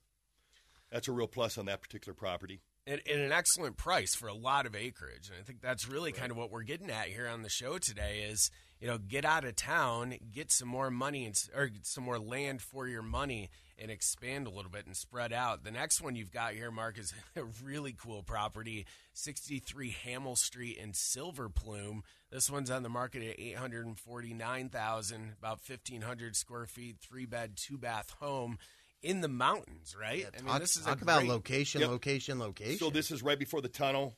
that's 0.90 1.08
a 1.08 1.12
real 1.12 1.26
plus 1.26 1.58
on 1.58 1.66
that 1.66 1.80
particular 1.80 2.14
property. 2.14 2.60
And, 2.90 3.00
and 3.10 3.20
an 3.20 3.32
excellent 3.32 3.76
price 3.76 4.14
for 4.14 4.26
a 4.26 4.34
lot 4.34 4.66
of 4.66 4.74
acreage. 4.74 5.28
And 5.28 5.38
I 5.40 5.44
think 5.44 5.60
that's 5.60 5.88
really 5.88 6.12
kind 6.12 6.30
of 6.30 6.36
what 6.36 6.50
we're 6.50 6.64
getting 6.64 6.90
at 6.90 7.06
here 7.06 7.28
on 7.28 7.42
the 7.42 7.48
show 7.48 7.78
today 7.78 8.26
is 8.28 8.50
you 8.80 8.88
know, 8.88 8.96
get 8.96 9.24
out 9.26 9.44
of 9.44 9.56
town, 9.56 10.14
get 10.32 10.50
some 10.50 10.68
more 10.68 10.90
money 10.90 11.26
and, 11.26 11.34
or 11.54 11.70
some 11.82 12.04
more 12.04 12.18
land 12.18 12.62
for 12.62 12.88
your 12.88 13.02
money 13.02 13.50
and 13.78 13.90
expand 13.90 14.46
a 14.46 14.50
little 14.50 14.70
bit 14.70 14.86
and 14.86 14.96
spread 14.96 15.32
out. 15.32 15.64
The 15.64 15.70
next 15.70 16.00
one 16.00 16.16
you've 16.16 16.32
got 16.32 16.54
here, 16.54 16.70
Mark, 16.70 16.98
is 16.98 17.12
a 17.36 17.44
really 17.62 17.94
cool 17.96 18.22
property, 18.22 18.86
63 19.12 19.94
Hamel 20.04 20.34
Street 20.34 20.78
in 20.78 20.94
Silver 20.94 21.50
Plume. 21.50 22.02
This 22.30 22.50
one's 22.50 22.70
on 22.70 22.82
the 22.82 22.88
market 22.88 23.22
at 23.22 23.38
849,000, 23.38 25.34
about 25.38 25.60
1500 25.66 26.36
square 26.36 26.66
feet, 26.66 26.96
three 27.00 27.26
bed, 27.26 27.52
two 27.56 27.76
bath 27.76 28.14
home 28.18 28.58
in 29.02 29.20
the 29.20 29.28
mountains, 29.28 29.96
right? 29.98 30.26
Yeah, 30.34 30.40
talk, 30.46 30.60
this 30.60 30.76
is 30.76 30.84
talk 30.84 31.02
about 31.02 31.20
great, 31.20 31.30
location, 31.30 31.80
yep. 31.80 31.90
location, 31.90 32.38
location. 32.38 32.78
So 32.78 32.90
this 32.90 33.10
is 33.10 33.22
right 33.22 33.38
before 33.38 33.60
the 33.60 33.68
tunnel. 33.68 34.14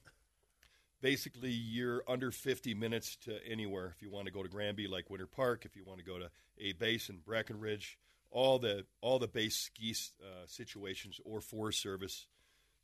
Basically, 1.00 1.50
you're 1.50 2.02
under 2.06 2.30
50 2.30 2.74
minutes 2.74 3.16
to 3.24 3.38
anywhere. 3.46 3.92
If 3.94 4.02
you 4.02 4.10
want 4.10 4.26
to 4.26 4.32
go 4.32 4.42
to 4.42 4.48
Granby, 4.48 4.86
like 4.86 5.10
Winter 5.10 5.26
Park, 5.26 5.64
if 5.64 5.74
you 5.74 5.84
want 5.84 5.98
to 5.98 6.04
go 6.04 6.18
to 6.18 6.30
A 6.58 6.72
Basin, 6.74 7.18
Breckenridge, 7.24 7.98
all 8.30 8.58
the 8.58 8.86
all 9.00 9.18
the 9.18 9.28
base 9.28 9.56
ski 9.56 9.94
uh, 10.22 10.46
situations 10.46 11.20
or 11.24 11.40
Forest 11.40 11.82
Service 11.82 12.26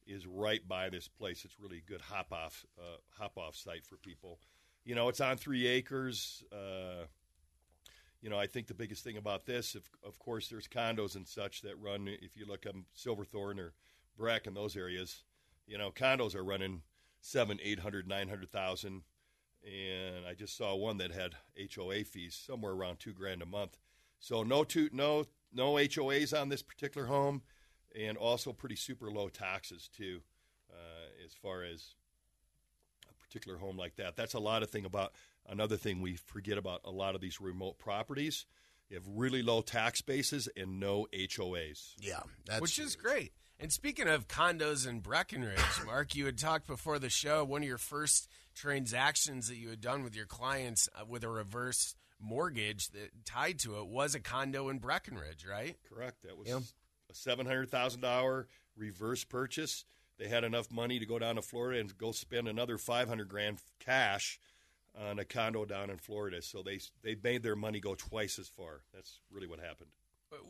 is 0.06 0.26
right 0.26 0.66
by 0.66 0.88
this 0.88 1.06
place. 1.06 1.44
It's 1.44 1.58
really 1.60 1.78
a 1.78 1.90
good 1.90 2.00
hop 2.00 2.32
off 2.32 2.64
uh, 2.78 2.96
hop 3.18 3.38
off 3.38 3.54
site 3.54 3.86
for 3.86 3.96
people. 3.96 4.40
You 4.84 4.94
know, 4.94 5.08
it's 5.08 5.20
on 5.20 5.36
three 5.36 5.66
acres. 5.66 6.42
Uh, 6.52 7.04
you 8.20 8.28
know, 8.28 8.38
I 8.38 8.46
think 8.46 8.66
the 8.66 8.74
biggest 8.74 9.04
thing 9.04 9.16
about 9.16 9.46
this, 9.46 9.74
if, 9.74 9.88
of 10.04 10.18
course, 10.18 10.48
there's 10.48 10.66
condos 10.66 11.14
and 11.14 11.26
such 11.26 11.62
that 11.62 11.80
run. 11.80 12.08
If 12.08 12.36
you 12.36 12.46
look 12.46 12.66
up 12.66 12.74
Silverthorne 12.94 13.60
or 13.60 13.74
Breck 14.16 14.46
in 14.46 14.54
those 14.54 14.76
areas, 14.76 15.22
you 15.66 15.78
know, 15.78 15.90
condos 15.90 16.34
are 16.34 16.42
running 16.44 16.82
seven, 17.20 17.58
eight 17.62 17.80
hundred, 17.80 18.08
nine 18.08 18.28
hundred 18.28 18.50
thousand, 18.50 19.02
and 19.64 20.26
I 20.26 20.34
just 20.34 20.56
saw 20.56 20.74
one 20.74 20.98
that 20.98 21.12
had 21.12 21.34
HOA 21.74 22.04
fees 22.04 22.34
somewhere 22.34 22.72
around 22.72 22.98
two 22.98 23.12
grand 23.12 23.42
a 23.42 23.46
month. 23.46 23.78
So 24.18 24.42
no 24.42 24.64
two, 24.64 24.88
no 24.92 25.26
no 25.52 25.74
HOAs 25.74 26.38
on 26.38 26.48
this 26.48 26.62
particular 26.62 27.06
home, 27.06 27.42
and 27.98 28.16
also 28.16 28.52
pretty 28.52 28.76
super 28.76 29.10
low 29.10 29.28
taxes 29.28 29.88
too, 29.96 30.22
uh, 30.72 31.24
as 31.24 31.34
far 31.34 31.62
as 31.62 31.94
a 33.08 33.14
particular 33.14 33.58
home 33.58 33.76
like 33.76 33.94
that. 33.96 34.16
That's 34.16 34.34
a 34.34 34.40
lot 34.40 34.62
of 34.62 34.70
thing 34.70 34.84
about 34.84 35.12
another 35.48 35.76
thing 35.76 36.00
we 36.00 36.16
forget 36.16 36.58
about 36.58 36.82
a 36.84 36.90
lot 36.90 37.14
of 37.14 37.20
these 37.20 37.40
remote 37.40 37.78
properties. 37.78 38.46
You 38.88 38.96
have 38.96 39.06
really 39.06 39.42
low 39.42 39.60
tax 39.60 40.00
bases 40.00 40.48
and 40.56 40.80
no 40.80 41.06
HOAs. 41.12 41.94
Yeah, 42.00 42.20
which 42.58 42.78
is 42.78 42.96
great. 42.96 43.32
And 43.60 43.72
speaking 43.72 44.08
of 44.08 44.28
condos 44.28 44.86
in 44.86 45.00
Breckenridge, 45.00 45.58
Mark, 45.86 46.14
you 46.14 46.26
had 46.26 46.38
talked 46.38 46.66
before 46.66 46.98
the 46.98 47.10
show. 47.10 47.44
One 47.44 47.62
of 47.62 47.68
your 47.68 47.78
first 47.78 48.28
transactions 48.54 49.48
that 49.48 49.56
you 49.56 49.68
had 49.68 49.80
done 49.80 50.04
with 50.04 50.14
your 50.14 50.26
clients 50.26 50.88
uh, 50.94 51.04
with 51.06 51.24
a 51.24 51.28
reverse 51.28 51.94
mortgage 52.20 52.88
that 52.90 53.10
tied 53.24 53.58
to 53.60 53.78
it 53.78 53.86
was 53.88 54.14
a 54.14 54.20
condo 54.20 54.68
in 54.68 54.78
Breckenridge, 54.78 55.44
right? 55.48 55.76
Correct. 55.92 56.22
That 56.24 56.36
was 56.36 56.48
yeah. 56.48 56.60
a 57.10 57.14
seven 57.14 57.46
hundred 57.46 57.70
thousand 57.70 58.00
dollar 58.00 58.48
reverse 58.76 59.24
purchase. 59.24 59.84
They 60.18 60.28
had 60.28 60.44
enough 60.44 60.70
money 60.70 60.98
to 60.98 61.06
go 61.06 61.18
down 61.18 61.36
to 61.36 61.42
Florida 61.42 61.80
and 61.80 61.96
go 61.96 62.12
spend 62.12 62.48
another 62.48 62.78
five 62.78 63.08
hundred 63.08 63.28
grand 63.28 63.58
cash 63.80 64.38
on 64.96 65.18
a 65.18 65.24
condo 65.24 65.64
down 65.64 65.90
in 65.90 65.98
Florida. 65.98 66.42
So 66.42 66.62
they 66.62 66.80
they 67.02 67.16
made 67.22 67.42
their 67.42 67.56
money 67.56 67.80
go 67.80 67.94
twice 67.94 68.38
as 68.38 68.48
far. 68.48 68.82
That's 68.94 69.20
really 69.30 69.46
what 69.46 69.60
happened. 69.60 69.90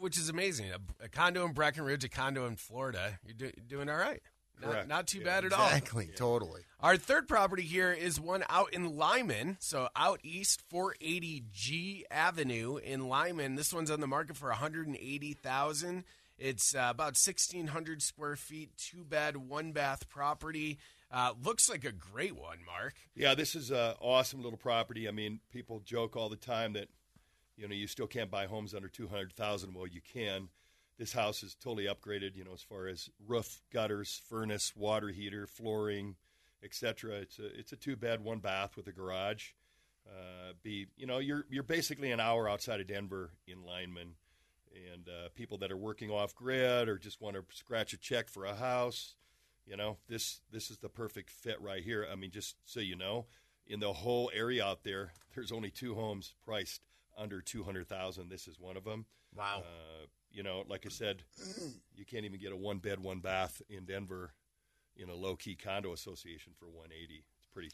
Which 0.01 0.18
is 0.18 0.29
amazing. 0.29 0.70
A, 0.72 1.05
a 1.05 1.09
condo 1.09 1.44
in 1.44 1.53
Breckenridge, 1.53 2.05
a 2.05 2.09
condo 2.09 2.46
in 2.46 2.57
Florida. 2.57 3.20
You're 3.24 3.35
do, 3.35 3.51
doing 3.66 3.88
all 3.88 3.96
right. 3.96 4.20
Not, 4.61 4.88
not, 4.88 5.07
too 5.07 5.18
yeah, 5.18 5.24
bad 5.24 5.44
at 5.44 5.53
exactly, 5.53 5.62
all. 5.62 5.68
Exactly, 5.68 6.07
totally. 6.16 6.61
Our 6.81 6.96
third 6.96 7.29
property 7.29 7.62
here 7.62 7.92
is 7.92 8.20
one 8.20 8.42
out 8.48 8.72
in 8.72 8.96
Limon, 8.96 9.57
so 9.61 9.88
out 9.94 10.20
east, 10.24 10.62
480 10.68 11.44
G 11.53 12.05
Avenue 12.11 12.77
in 12.79 13.09
Limon. 13.09 13.55
This 13.55 13.72
one's 13.72 13.90
on 13.90 14.01
the 14.01 14.09
market 14.09 14.37
for 14.37 14.48
180,000. 14.48 16.05
It's 16.38 16.74
uh, 16.74 16.88
about 16.90 17.16
1,600 17.16 18.03
square 18.03 18.37
feet, 18.37 18.70
two 18.77 19.05
bed, 19.05 19.37
one 19.37 19.72
bath 19.72 20.09
property. 20.09 20.79
Uh, 21.11 21.33
looks 21.42 21.68
like 21.68 21.85
a 21.85 21.92
great 21.92 22.37
one, 22.37 22.59
Mark. 22.64 22.94
Yeah, 23.14 23.35
this 23.35 23.55
is 23.55 23.70
an 23.70 23.94
awesome 24.01 24.42
little 24.42 24.59
property. 24.59 25.09
I 25.09 25.11
mean, 25.11 25.40
people 25.51 25.81
joke 25.81 26.16
all 26.16 26.29
the 26.29 26.37
time 26.37 26.74
that 26.74 26.88
you 27.57 27.66
know 27.66 27.74
you 27.74 27.87
still 27.87 28.07
can't 28.07 28.31
buy 28.31 28.46
homes 28.46 28.74
under 28.74 28.88
200,000. 28.88 29.74
Well, 29.74 29.87
you 29.87 30.01
can 30.01 30.48
this 30.98 31.12
house 31.12 31.42
is 31.42 31.55
totally 31.55 31.87
upgraded, 31.87 32.37
you 32.37 32.44
know, 32.44 32.53
as 32.53 32.62
far 32.62 32.88
as 32.88 33.09
roof, 33.27 33.62
gutters, 33.72 34.20
furnace, 34.29 34.72
water 34.74 35.09
heater, 35.09 35.46
flooring, 35.46 36.16
etc. 36.62 37.14
It's 37.16 37.38
a 37.38 37.46
it's 37.59 37.72
a 37.72 37.77
two 37.77 37.96
bed, 37.96 38.22
one 38.22 38.40
bath 38.40 38.77
with 38.77 38.88
a 38.88 38.92
garage. 38.92 39.51
Uh, 40.07 40.53
be 40.62 40.87
you 40.96 41.07
know 41.07 41.18
you're 41.18 41.44
you're 41.48 41.62
basically 41.62 42.11
an 42.11 42.20
hour 42.20 42.48
outside 42.48 42.81
of 42.81 42.88
Denver 42.88 43.31
in 43.46 43.64
Limon, 43.64 44.14
and 44.93 45.09
uh, 45.09 45.29
people 45.35 45.59
that 45.59 45.71
are 45.71 45.77
working 45.77 46.11
off 46.11 46.35
grid 46.35 46.88
or 46.88 46.99
just 46.99 47.21
want 47.21 47.37
to 47.37 47.45
scratch 47.57 47.93
a 47.93 47.97
check 47.97 48.29
for 48.29 48.45
a 48.45 48.55
house, 48.55 49.14
you 49.67 49.77
know 49.77 49.99
this 50.09 50.41
this 50.51 50.71
is 50.71 50.79
the 50.79 50.88
perfect 50.88 51.31
fit 51.31 51.61
right 51.61 51.83
here. 51.83 52.07
I 52.11 52.14
mean, 52.14 52.31
just 52.31 52.57
so 52.64 52.81
you 52.81 52.97
know, 52.97 53.27
in 53.67 53.81
the 53.81 53.93
whole 53.93 54.31
area 54.35 54.64
out 54.64 54.85
there, 54.85 55.12
there's 55.35 55.53
only 55.53 55.71
two 55.71 55.95
homes 55.95 56.35
priced 56.45 56.83
under 57.17 57.41
two 57.41 57.64
hundred 57.64 57.88
thousand. 57.88 58.29
This 58.29 58.49
is 58.49 58.59
one 58.59 58.77
of 58.77 58.85
them. 58.85 59.07
Wow. 59.37 59.61
Uh, 59.61 60.07
you 60.31 60.43
know, 60.43 60.64
like 60.69 60.87
I 60.87 60.91
said, 60.91 61.23
you 61.95 62.05
can't 62.05 62.25
even 62.25 62.41
get 62.41 62.53
a 62.53 62.57
one 62.57 62.79
bed, 62.79 63.01
one 63.01 63.21
bath 63.21 63.62
in 63.69 63.85
Denver 63.85 64.33
in 64.97 65.09
a 65.09 65.14
low 65.14 65.37
key 65.37 65.55
condo 65.55 65.93
association 65.93 66.53
for 66.59 66.67
180. 66.67 67.25
It's 67.38 67.47
pretty. 67.47 67.71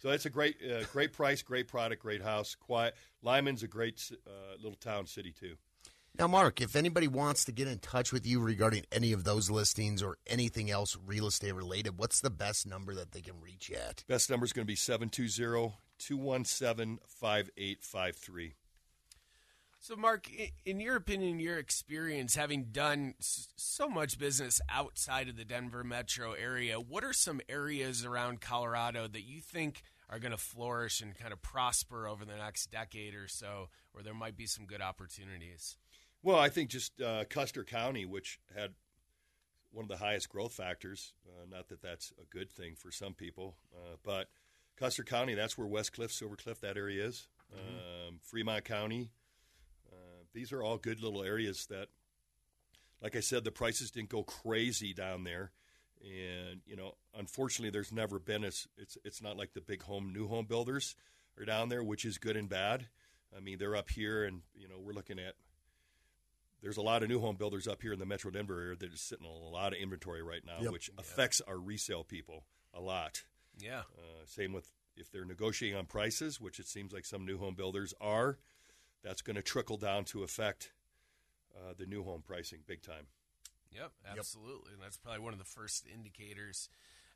So 0.00 0.10
that's 0.10 0.26
a 0.26 0.30
great, 0.30 0.56
uh, 0.62 0.84
great 0.92 1.12
price, 1.12 1.42
great 1.42 1.66
product, 1.66 2.02
great 2.02 2.22
house. 2.22 2.54
Quiet. 2.54 2.94
Limon's 3.22 3.62
a 3.62 3.68
great 3.68 4.10
uh, 4.26 4.56
little 4.62 4.78
town 4.78 5.06
city 5.06 5.32
too. 5.32 5.56
Now, 6.18 6.26
Mark, 6.26 6.60
if 6.60 6.74
anybody 6.74 7.06
wants 7.06 7.44
to 7.44 7.52
get 7.52 7.68
in 7.68 7.78
touch 7.78 8.12
with 8.12 8.26
you 8.26 8.40
regarding 8.40 8.84
any 8.90 9.12
of 9.12 9.22
those 9.22 9.50
listings 9.50 10.02
or 10.02 10.18
anything 10.26 10.68
else 10.68 10.98
real 11.06 11.28
estate 11.28 11.54
related, 11.54 11.96
what's 11.96 12.20
the 12.20 12.28
best 12.28 12.66
number 12.66 12.92
that 12.94 13.12
they 13.12 13.20
can 13.20 13.40
reach 13.40 13.70
at? 13.70 14.02
Best 14.08 14.28
number 14.28 14.44
is 14.44 14.52
going 14.52 14.64
to 14.64 14.66
be 14.66 14.74
720 14.74 15.76
217 15.98 16.98
5853. 17.06 18.54
So, 19.78 19.94
Mark, 19.94 20.26
in 20.66 20.80
your 20.80 20.96
opinion, 20.96 21.38
your 21.38 21.56
experience, 21.56 22.34
having 22.34 22.72
done 22.72 23.14
so 23.20 23.88
much 23.88 24.18
business 24.18 24.60
outside 24.68 25.28
of 25.28 25.36
the 25.36 25.44
Denver 25.44 25.84
metro 25.84 26.32
area, 26.32 26.80
what 26.80 27.04
are 27.04 27.12
some 27.12 27.40
areas 27.48 28.04
around 28.04 28.40
Colorado 28.40 29.06
that 29.06 29.22
you 29.22 29.40
think 29.40 29.84
are 30.10 30.18
going 30.18 30.32
to 30.32 30.36
flourish 30.36 31.00
and 31.00 31.16
kind 31.16 31.32
of 31.32 31.40
prosper 31.42 32.08
over 32.08 32.24
the 32.24 32.34
next 32.34 32.72
decade 32.72 33.14
or 33.14 33.28
so, 33.28 33.68
where 33.92 34.02
there 34.02 34.14
might 34.14 34.36
be 34.36 34.46
some 34.46 34.66
good 34.66 34.82
opportunities? 34.82 35.76
Well, 36.22 36.38
I 36.38 36.48
think 36.48 36.70
just 36.70 37.00
uh, 37.00 37.24
Custer 37.28 37.64
County, 37.64 38.04
which 38.04 38.40
had 38.54 38.74
one 39.70 39.84
of 39.84 39.88
the 39.88 39.98
highest 39.98 40.28
growth 40.28 40.52
factors. 40.52 41.12
Uh, 41.26 41.46
not 41.48 41.68
that 41.68 41.82
that's 41.82 42.12
a 42.20 42.26
good 42.26 42.50
thing 42.50 42.74
for 42.74 42.90
some 42.90 43.14
people, 43.14 43.56
uh, 43.74 43.96
but 44.02 44.28
Custer 44.76 45.04
County, 45.04 45.34
that's 45.34 45.56
where 45.56 45.66
Westcliffe, 45.66 46.12
Silver 46.12 46.36
Cliff, 46.36 46.60
that 46.60 46.76
area 46.76 47.06
is. 47.06 47.28
Mm-hmm. 47.54 48.08
Um, 48.08 48.20
Fremont 48.22 48.64
County, 48.64 49.10
these 50.38 50.52
are 50.52 50.62
all 50.62 50.78
good 50.78 51.02
little 51.02 51.22
areas 51.22 51.66
that, 51.66 51.88
like 53.02 53.16
I 53.16 53.20
said, 53.20 53.44
the 53.44 53.50
prices 53.50 53.90
didn't 53.90 54.10
go 54.10 54.22
crazy 54.22 54.92
down 54.92 55.24
there. 55.24 55.52
And 56.00 56.60
you 56.64 56.76
know, 56.76 56.94
unfortunately, 57.16 57.70
there's 57.70 57.92
never 57.92 58.20
been 58.20 58.44
as 58.44 58.68
it's 58.76 58.96
it's 59.04 59.20
not 59.20 59.36
like 59.36 59.52
the 59.52 59.60
big 59.60 59.82
home 59.82 60.12
new 60.12 60.28
home 60.28 60.46
builders 60.46 60.94
are 61.38 61.44
down 61.44 61.68
there, 61.68 61.82
which 61.82 62.04
is 62.04 62.18
good 62.18 62.36
and 62.36 62.48
bad. 62.48 62.86
I 63.36 63.40
mean, 63.40 63.58
they're 63.58 63.74
up 63.74 63.90
here, 63.90 64.24
and 64.24 64.42
you 64.54 64.68
know, 64.68 64.78
we're 64.78 64.92
looking 64.92 65.18
at 65.18 65.34
there's 66.62 66.76
a 66.76 66.82
lot 66.82 67.02
of 67.02 67.08
new 67.08 67.20
home 67.20 67.36
builders 67.36 67.68
up 67.68 67.82
here 67.82 67.92
in 67.92 67.98
the 67.98 68.06
Metro 68.06 68.30
Denver 68.30 68.60
area 68.60 68.76
that 68.76 68.92
are 68.92 68.96
sitting 68.96 69.26
on 69.26 69.42
a 69.42 69.48
lot 69.48 69.72
of 69.72 69.78
inventory 69.78 70.22
right 70.22 70.42
now, 70.44 70.58
yep. 70.60 70.72
which 70.72 70.90
affects 70.98 71.40
our 71.46 71.58
resale 71.58 72.04
people 72.04 72.44
a 72.74 72.80
lot. 72.80 73.22
Yeah. 73.58 73.80
Uh, 73.96 74.24
same 74.26 74.52
with 74.52 74.70
if 74.96 75.10
they're 75.10 75.24
negotiating 75.24 75.78
on 75.78 75.86
prices, 75.86 76.40
which 76.40 76.58
it 76.58 76.66
seems 76.66 76.92
like 76.92 77.04
some 77.04 77.24
new 77.24 77.38
home 77.38 77.54
builders 77.54 77.94
are 78.00 78.38
that's 79.02 79.22
going 79.22 79.36
to 79.36 79.42
trickle 79.42 79.76
down 79.76 80.04
to 80.04 80.22
affect 80.22 80.72
uh, 81.56 81.72
the 81.78 81.86
new 81.86 82.02
home 82.02 82.22
pricing 82.22 82.60
big 82.66 82.82
time. 82.82 83.06
Yep, 83.72 83.92
absolutely. 84.10 84.70
Yep. 84.70 84.74
And 84.74 84.82
that's 84.82 84.96
probably 84.96 85.20
one 85.20 85.32
of 85.32 85.38
the 85.38 85.44
first 85.44 85.86
indicators. 85.92 86.68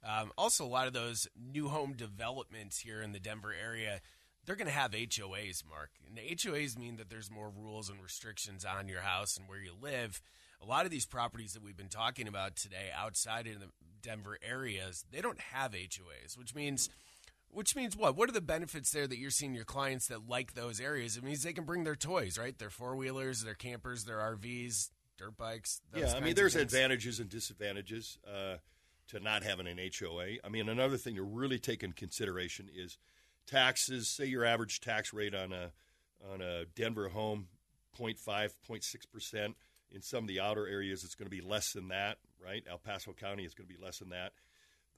Um, 0.05 0.33
also, 0.37 0.65
a 0.65 0.67
lot 0.67 0.87
of 0.87 0.93
those 0.93 1.29
new 1.37 1.69
home 1.69 1.95
developments 1.95 2.79
here 2.79 3.03
in 3.03 3.13
the 3.13 3.21
Denver 3.21 3.53
area, 3.53 4.01
they're 4.45 4.57
going 4.57 4.67
to 4.67 4.73
have 4.73 4.93
HOAs, 4.93 5.63
Mark. 5.69 5.91
And 6.07 6.17
the 6.17 6.35
HOAs 6.35 6.79
mean 6.79 6.97
that 6.97 7.11
there's 7.11 7.31
more 7.31 7.51
rules 7.51 7.89
and 7.89 8.03
restrictions 8.03 8.65
on 8.65 8.89
your 8.89 9.01
house 9.01 9.37
and 9.37 9.49
where 9.49 9.61
you 9.61 9.73
live. 9.81 10.21
A 10.63 10.67
lot 10.67 10.85
of 10.85 10.91
these 10.91 11.07
properties 11.07 11.55
that 11.55 11.63
we've 11.63 11.77
been 11.77 11.89
talking 11.89 12.29
about 12.29 12.57
today 12.57 12.91
outside 12.97 13.47
in 13.47 13.59
the 13.59 13.69
Denver 14.01 14.39
areas, 14.43 15.05
they 15.11 15.21
don't 15.21 15.41
have 15.41 15.73
HOAs, 15.73 16.37
which 16.37 16.55
means– 16.55 16.89
which 17.53 17.77
means 17.77 17.97
what? 17.97 18.17
What 18.17 18.29
are 18.29 18.33
the 18.33 18.41
benefits 18.41 18.91
there 18.91 19.07
that 19.07 19.19
you're 19.19 19.31
seeing 19.31 19.55
your 19.55 19.65
clients 19.65 20.09
that 20.09 20.29
like 20.29 20.55
those 20.55 20.81
areas? 20.81 21.17
It 21.17 21.23
means 21.23 21.43
they 21.43 21.53
can 21.53 21.65
bring 21.65 21.85
their 21.85 21.95
toys, 21.95 22.39
right? 22.39 22.59
Their 22.59 22.71
four 22.71 22.97
wheelers, 22.97 23.45
their 23.45 23.55
campers, 23.55 24.05
their 24.05 24.19
RVs, 24.19 24.91
dirt 25.19 25.37
bikes. 25.37 25.81
yeah, 25.95 26.15
I 26.17 26.21
mean, 26.21 26.35
there's 26.35 26.57
advantages 26.57 27.21
and 27.21 27.29
disadvantages 27.29 28.19
uh, 28.27 28.57
to 29.09 29.21
not 29.21 29.43
having 29.43 29.67
an 29.67 29.79
HOA. 29.79 30.39
I 30.43 30.49
mean, 30.49 30.69
another 30.69 30.97
thing 30.97 31.17
to 31.17 31.23
really 31.23 31.59
take 31.59 31.83
in 31.83 31.93
consideration 31.93 32.69
is 32.75 32.97
taxes. 33.47 34.09
Say 34.09 34.27
your 34.27 34.45
average 34.45 34.81
tax 34.81 35.13
rate 35.13 35.35
on 35.35 35.53
a 35.53 35.73
on 36.33 36.41
a 36.41 36.65
Denver 36.77 37.09
home 37.09 37.49
0.5, 37.99 38.17
0.6 38.69 38.97
percent. 39.13 39.57
In 39.91 40.01
some 40.01 40.25
of 40.25 40.29
the 40.29 40.41
outer 40.41 40.67
areas, 40.67 41.05
it's 41.05 41.15
going 41.15 41.27
to 41.27 41.37
be 41.37 41.43
less 41.47 41.73
than 41.73 41.89
that. 41.89 42.19
Right, 42.43 42.65
El 42.69 42.79
Paso 42.79 43.13
County 43.13 43.45
is 43.45 43.55
going 43.55 43.69
to 43.69 43.75
be 43.75 43.83
less 43.83 43.99
than 43.99 44.09
that. 44.11 44.33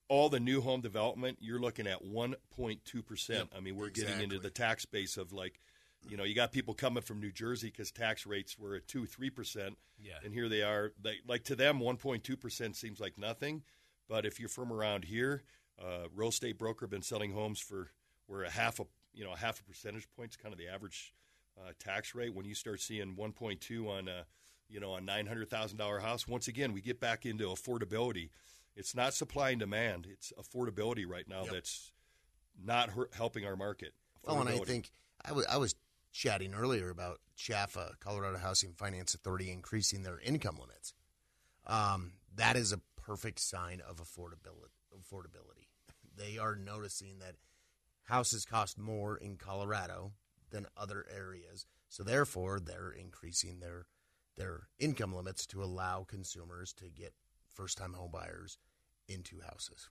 All 0.09 0.29
the 0.29 0.41
new 0.41 0.61
home 0.61 0.81
development, 0.83 1.39
you're 1.41 1.59
looking 1.59 1.87
at 1.87 2.05
1.2 2.05 3.07
percent. 3.07 3.51
I 3.57 3.61
mean, 3.61 3.77
we're 3.77 3.89
exactly. 3.89 4.15
getting 4.15 4.31
into 4.31 4.39
the 4.39 4.51
tax 4.51 4.85
base 4.87 5.17
of 5.17 5.33
like, 5.33 5.61
you 6.09 6.17
know, 6.17 6.25
you 6.25 6.35
got 6.35 6.53
people 6.53 6.75
coming 6.75 7.03
from 7.03 7.21
New 7.21 7.33
Jersey 7.33 7.69
because 7.69 7.91
tax 7.91 8.27
rates 8.27 8.59
were 8.59 8.77
at 8.77 8.87
two, 8.87 9.07
three 9.07 9.31
percent, 9.31 9.77
Yeah. 9.99 10.13
and 10.25 10.33
here 10.33 10.49
they 10.49 10.63
are. 10.63 10.93
They, 11.03 11.17
like 11.27 11.45
to 11.45 11.57
them, 11.57 11.81
1.2 11.81 12.39
percent 12.41 12.77
seems 12.77 13.01
like 13.01 13.19
nothing, 13.19 13.63
but 14.09 14.25
if 14.27 14.39
you're 14.39 14.49
from 14.51 14.73
around 14.73 15.05
here, 15.05 15.43
uh, 15.83 16.07
real 16.15 16.29
estate 16.29 16.59
broker 16.59 16.87
been 16.87 17.03
selling 17.03 17.33
homes 17.33 17.59
for 17.61 17.91
where 18.27 18.43
a 18.43 18.51
half 18.51 18.81
a 18.81 18.85
you 19.13 19.25
know 19.25 19.33
a 19.33 19.37
half 19.37 19.61
a 19.61 19.65
percentage 19.65 20.09
points 20.17 20.37
kind 20.37 20.53
of 20.53 20.59
the 20.59 20.69
average 20.69 21.15
uh, 21.59 21.73
tax 21.79 22.15
rate. 22.15 22.35
When 22.35 22.47
you 22.47 22.55
start 22.55 22.81
seeing 22.81 23.17
1.2 23.17 23.89
on 23.89 24.09
a 24.09 24.27
you 24.69 24.81
know 24.81 24.95
a 24.95 25.01
nine 25.01 25.27
hundred 25.27 25.51
thousand 25.51 25.79
dollar 25.79 26.01
house, 26.01 26.27
once 26.27 26.49
again 26.49 26.73
we 26.73 26.81
get 26.81 27.01
back 27.01 27.27
into 27.27 27.47
affordability. 27.49 28.31
It's 28.77 28.95
not 28.95 29.15
supply 29.15 29.51
and 29.51 29.61
demand; 29.61 30.07
it's 30.11 30.33
affordability 30.39 31.05
right 31.07 31.29
now 31.29 31.45
that's 31.45 31.93
not 32.63 32.91
hurt, 32.91 33.11
helping 33.15 33.45
our 33.47 33.57
market. 33.57 33.93
Well, 34.25 34.41
and 34.41 34.49
I 34.49 34.59
think 34.59 34.91
I 35.25 35.33
was 35.33 35.47
I 35.47 35.59
was 35.59 35.75
chatting 36.13 36.55
earlier 36.55 36.91
about 36.91 37.21
CHAFA, 37.37 37.99
Colorado 38.01 38.39
Housing 38.39 38.73
Finance 38.73 39.15
Authority, 39.15 39.51
increasing 39.51 40.03
their 40.03 40.19
income 40.21 40.57
limits. 40.61 40.95
Um, 41.67 42.13
that 42.37 42.57
is 42.57 42.73
a 42.73 42.81
perfect 42.97 43.41
sign 43.41 43.81
of 43.89 43.97
affordability. 43.97 44.75
Affordability. 44.95 45.67
They 46.17 46.39
are 46.39 46.55
noticing 46.55 47.19
that 47.19 47.35
houses 48.05 48.45
cost 48.45 48.79
more 48.79 49.17
in 49.17 49.37
Colorado 49.37 50.13
than 50.51 50.67
other 50.77 51.05
areas, 51.15 51.67
so 51.89 52.03
therefore 52.03 52.61
they're 52.61 52.93
increasing 52.93 53.61
their 53.61 53.87
their 54.37 54.69
income 54.79 55.15
limits 55.15 55.47
to 55.47 55.63
allow 55.63 56.05
consumers 56.05 56.73
to 56.73 56.87
get 56.87 57.15
first 57.53 57.79
time 57.79 57.93
home 57.95 58.11
buyers 58.11 58.59
into 59.09 59.41
houses. 59.41 59.89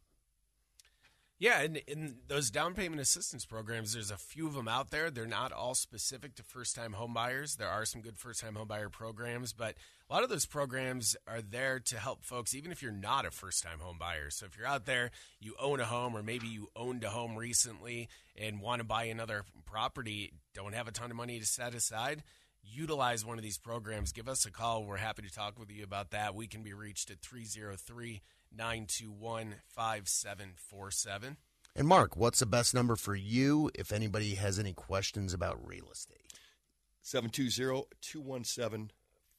Yeah, 1.40 1.62
and 1.62 1.78
in 1.88 2.18
those 2.28 2.52
down 2.52 2.74
payment 2.74 3.02
assistance 3.02 3.46
programs, 3.46 3.94
there's 3.94 4.12
a 4.12 4.18
few 4.18 4.48
of 4.48 4.54
them 4.54 4.68
out 4.68 4.92
there. 4.92 5.10
They're 5.10 5.26
not 5.26 5.52
all 5.52 5.76
specific 5.76 6.36
to 6.36 6.44
first 6.44 6.76
time 6.76 6.94
home 6.94 7.14
buyers. 7.14 7.56
There 7.56 7.68
are 7.68 7.86
some 7.86 8.02
good 8.02 8.18
first 8.18 8.42
time 8.42 8.56
home 8.56 8.68
buyer 8.68 8.90
programs, 8.90 9.52
but 9.52 9.76
a 10.14 10.16
lot 10.16 10.24
of 10.24 10.30
those 10.30 10.46
programs 10.46 11.16
are 11.28 11.42
there 11.42 11.80
to 11.80 11.98
help 11.98 12.24
folks, 12.24 12.54
even 12.54 12.72
if 12.72 12.84
you're 12.84 12.92
not 12.92 13.26
a 13.26 13.32
first 13.32 13.64
time 13.64 13.80
home 13.80 13.98
buyer. 14.00 14.30
So 14.30 14.46
if 14.46 14.56
you're 14.56 14.68
out 14.68 14.86
there, 14.86 15.10
you 15.40 15.56
own 15.60 15.80
a 15.80 15.86
home, 15.86 16.16
or 16.16 16.22
maybe 16.22 16.46
you 16.46 16.68
owned 16.76 17.04
a 17.04 17.10
home 17.10 17.36
recently 17.36 18.10
and 18.38 18.62
want 18.62 18.80
to 18.80 18.84
buy 18.84 19.06
another 19.06 19.44
property, 19.66 20.32
don't 20.54 20.76
have 20.76 20.88
a 20.88 20.92
ton 20.92 21.10
of 21.10 21.18
money 21.18 21.40
to 21.40 21.48
set 21.48 21.74
aside. 21.74 22.22
Utilize 22.62 23.26
one 23.26 23.40
of 23.40 23.44
these 23.44 23.58
programs. 23.58 24.12
Give 24.12 24.30
us 24.30 24.46
a 24.46 24.52
call. 24.52 24.86
We're 24.86 24.98
happy 24.98 25.24
to 25.24 25.34
talk 25.34 25.58
with 25.58 25.72
you 25.72 25.84
about 25.84 26.12
that. 26.12 26.36
We 26.36 26.46
can 26.46 26.62
be 26.62 26.76
reached 26.76 27.10
at 27.10 27.20
303 27.20 28.22
921 28.56 29.56
5747. 29.70 31.38
And 31.76 31.88
Mark, 31.88 32.16
what's 32.16 32.38
the 32.38 32.46
best 32.46 32.76
number 32.76 32.96
for 32.96 33.16
you 33.16 33.72
if 33.74 33.92
anybody 33.92 34.36
has 34.36 34.60
any 34.60 34.74
questions 34.74 35.34
about 35.34 35.68
real 35.68 35.90
estate? 35.92 36.20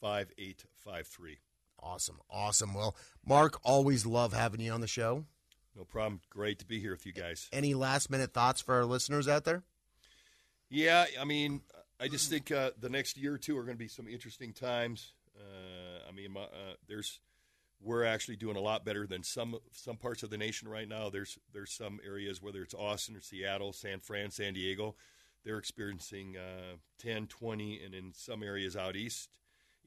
720-217-5853. 0.04 1.36
Awesome, 1.80 2.20
awesome. 2.30 2.74
Well, 2.74 2.96
Mark, 3.26 3.58
always 3.62 4.06
love 4.06 4.32
having 4.32 4.60
you 4.60 4.72
on 4.72 4.80
the 4.80 4.86
show. 4.86 5.24
No 5.76 5.84
problem. 5.84 6.20
Great 6.30 6.58
to 6.60 6.66
be 6.66 6.80
here 6.80 6.92
with 6.92 7.04
you 7.04 7.12
guys. 7.12 7.48
Any 7.52 7.74
last 7.74 8.10
minute 8.10 8.32
thoughts 8.32 8.60
for 8.60 8.74
our 8.74 8.84
listeners 8.84 9.28
out 9.28 9.44
there? 9.44 9.64
Yeah, 10.70 11.06
I 11.20 11.24
mean, 11.24 11.62
I 12.00 12.08
just 12.08 12.30
think 12.30 12.50
uh, 12.50 12.70
the 12.78 12.88
next 12.88 13.16
year 13.16 13.34
or 13.34 13.38
two 13.38 13.56
are 13.58 13.64
going 13.64 13.76
to 13.76 13.82
be 13.82 13.88
some 13.88 14.08
interesting 14.08 14.52
times. 14.52 15.12
Uh, 15.36 16.08
I 16.08 16.12
mean, 16.12 16.32
my, 16.32 16.42
uh, 16.42 16.76
there's 16.88 17.20
we're 17.82 18.04
actually 18.04 18.36
doing 18.36 18.56
a 18.56 18.60
lot 18.60 18.84
better 18.84 19.06
than 19.06 19.22
some 19.22 19.56
some 19.72 19.96
parts 19.96 20.22
of 20.22 20.30
the 20.30 20.38
nation 20.38 20.68
right 20.68 20.88
now. 20.88 21.10
There's 21.10 21.38
there's 21.52 21.72
some 21.72 22.00
areas 22.06 22.40
whether 22.40 22.62
it's 22.62 22.72
Austin 22.74 23.16
or 23.16 23.20
Seattle, 23.20 23.72
San 23.72 23.98
Fran, 23.98 24.30
San 24.30 24.54
Diego, 24.54 24.94
they're 25.44 25.58
experiencing 25.58 26.36
uh, 26.36 26.76
10, 26.98 27.26
20, 27.26 27.80
and 27.84 27.94
in 27.94 28.12
some 28.14 28.42
areas 28.42 28.76
out 28.76 28.96
east, 28.96 29.28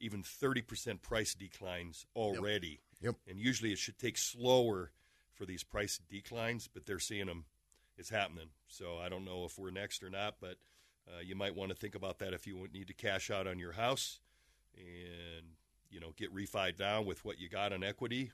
even 0.00 0.22
30% 0.22 1.02
price 1.02 1.34
declines 1.34 2.06
already. 2.14 2.80
Yep. 3.00 3.16
And 3.28 3.38
usually 3.38 3.72
it 3.72 3.78
should 3.78 3.98
take 3.98 4.18
slower 4.18 4.92
for 5.32 5.46
these 5.46 5.62
price 5.62 6.00
declines, 6.10 6.68
but 6.72 6.86
they're 6.86 6.98
seeing 6.98 7.26
them. 7.26 7.44
It's 7.96 8.10
happening. 8.10 8.50
So 8.68 8.98
I 8.98 9.08
don't 9.08 9.24
know 9.24 9.44
if 9.44 9.58
we're 9.58 9.70
next 9.70 10.04
or 10.04 10.10
not, 10.10 10.36
but 10.40 10.56
uh, 11.08 11.20
you 11.20 11.34
might 11.34 11.56
want 11.56 11.70
to 11.70 11.76
think 11.76 11.94
about 11.94 12.18
that 12.18 12.32
if 12.32 12.46
you 12.46 12.68
need 12.72 12.86
to 12.88 12.94
cash 12.94 13.30
out 13.30 13.46
on 13.46 13.58
your 13.58 13.72
house 13.72 14.20
and 14.76 15.46
you 15.90 16.00
know 16.00 16.12
get 16.16 16.34
refied 16.34 16.76
down 16.76 17.06
with 17.06 17.24
what 17.24 17.40
you 17.40 17.48
got 17.48 17.72
on 17.72 17.82
equity. 17.82 18.30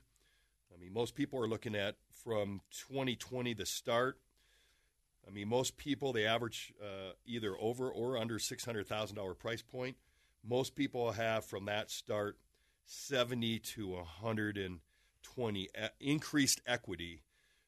I 0.73 0.81
mean, 0.81 0.93
most 0.93 1.15
people 1.15 1.41
are 1.41 1.47
looking 1.47 1.75
at 1.75 1.95
from 2.11 2.61
2020 2.71 3.53
the 3.53 3.65
start. 3.65 4.19
I 5.27 5.31
mean, 5.31 5.47
most 5.47 5.77
people 5.77 6.13
they 6.13 6.25
average 6.25 6.73
uh, 6.81 7.13
either 7.25 7.55
over 7.59 7.89
or 7.89 8.17
under 8.17 8.39
six 8.39 8.65
hundred 8.65 8.87
thousand 8.87 9.15
dollar 9.15 9.33
price 9.33 9.61
point. 9.61 9.95
Most 10.47 10.75
people 10.75 11.11
have 11.11 11.45
from 11.45 11.65
that 11.65 11.89
start 11.91 12.37
seventy 12.85 13.59
to 13.59 13.89
one 13.89 14.05
hundred 14.05 14.57
and 14.57 14.79
twenty 15.23 15.63
e- 15.63 15.87
increased 15.99 16.61
equity 16.67 17.23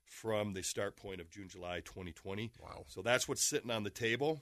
from 0.06 0.54
the 0.54 0.63
start 0.63 0.96
point 0.96 1.20
of 1.20 1.30
June 1.30 1.50
July 1.50 1.82
2020. 1.82 2.52
Wow. 2.62 2.86
So 2.88 3.02
that's 3.02 3.28
what's 3.28 3.44
sitting 3.44 3.72
on 3.72 3.84
the 3.84 3.90
table 3.90 4.42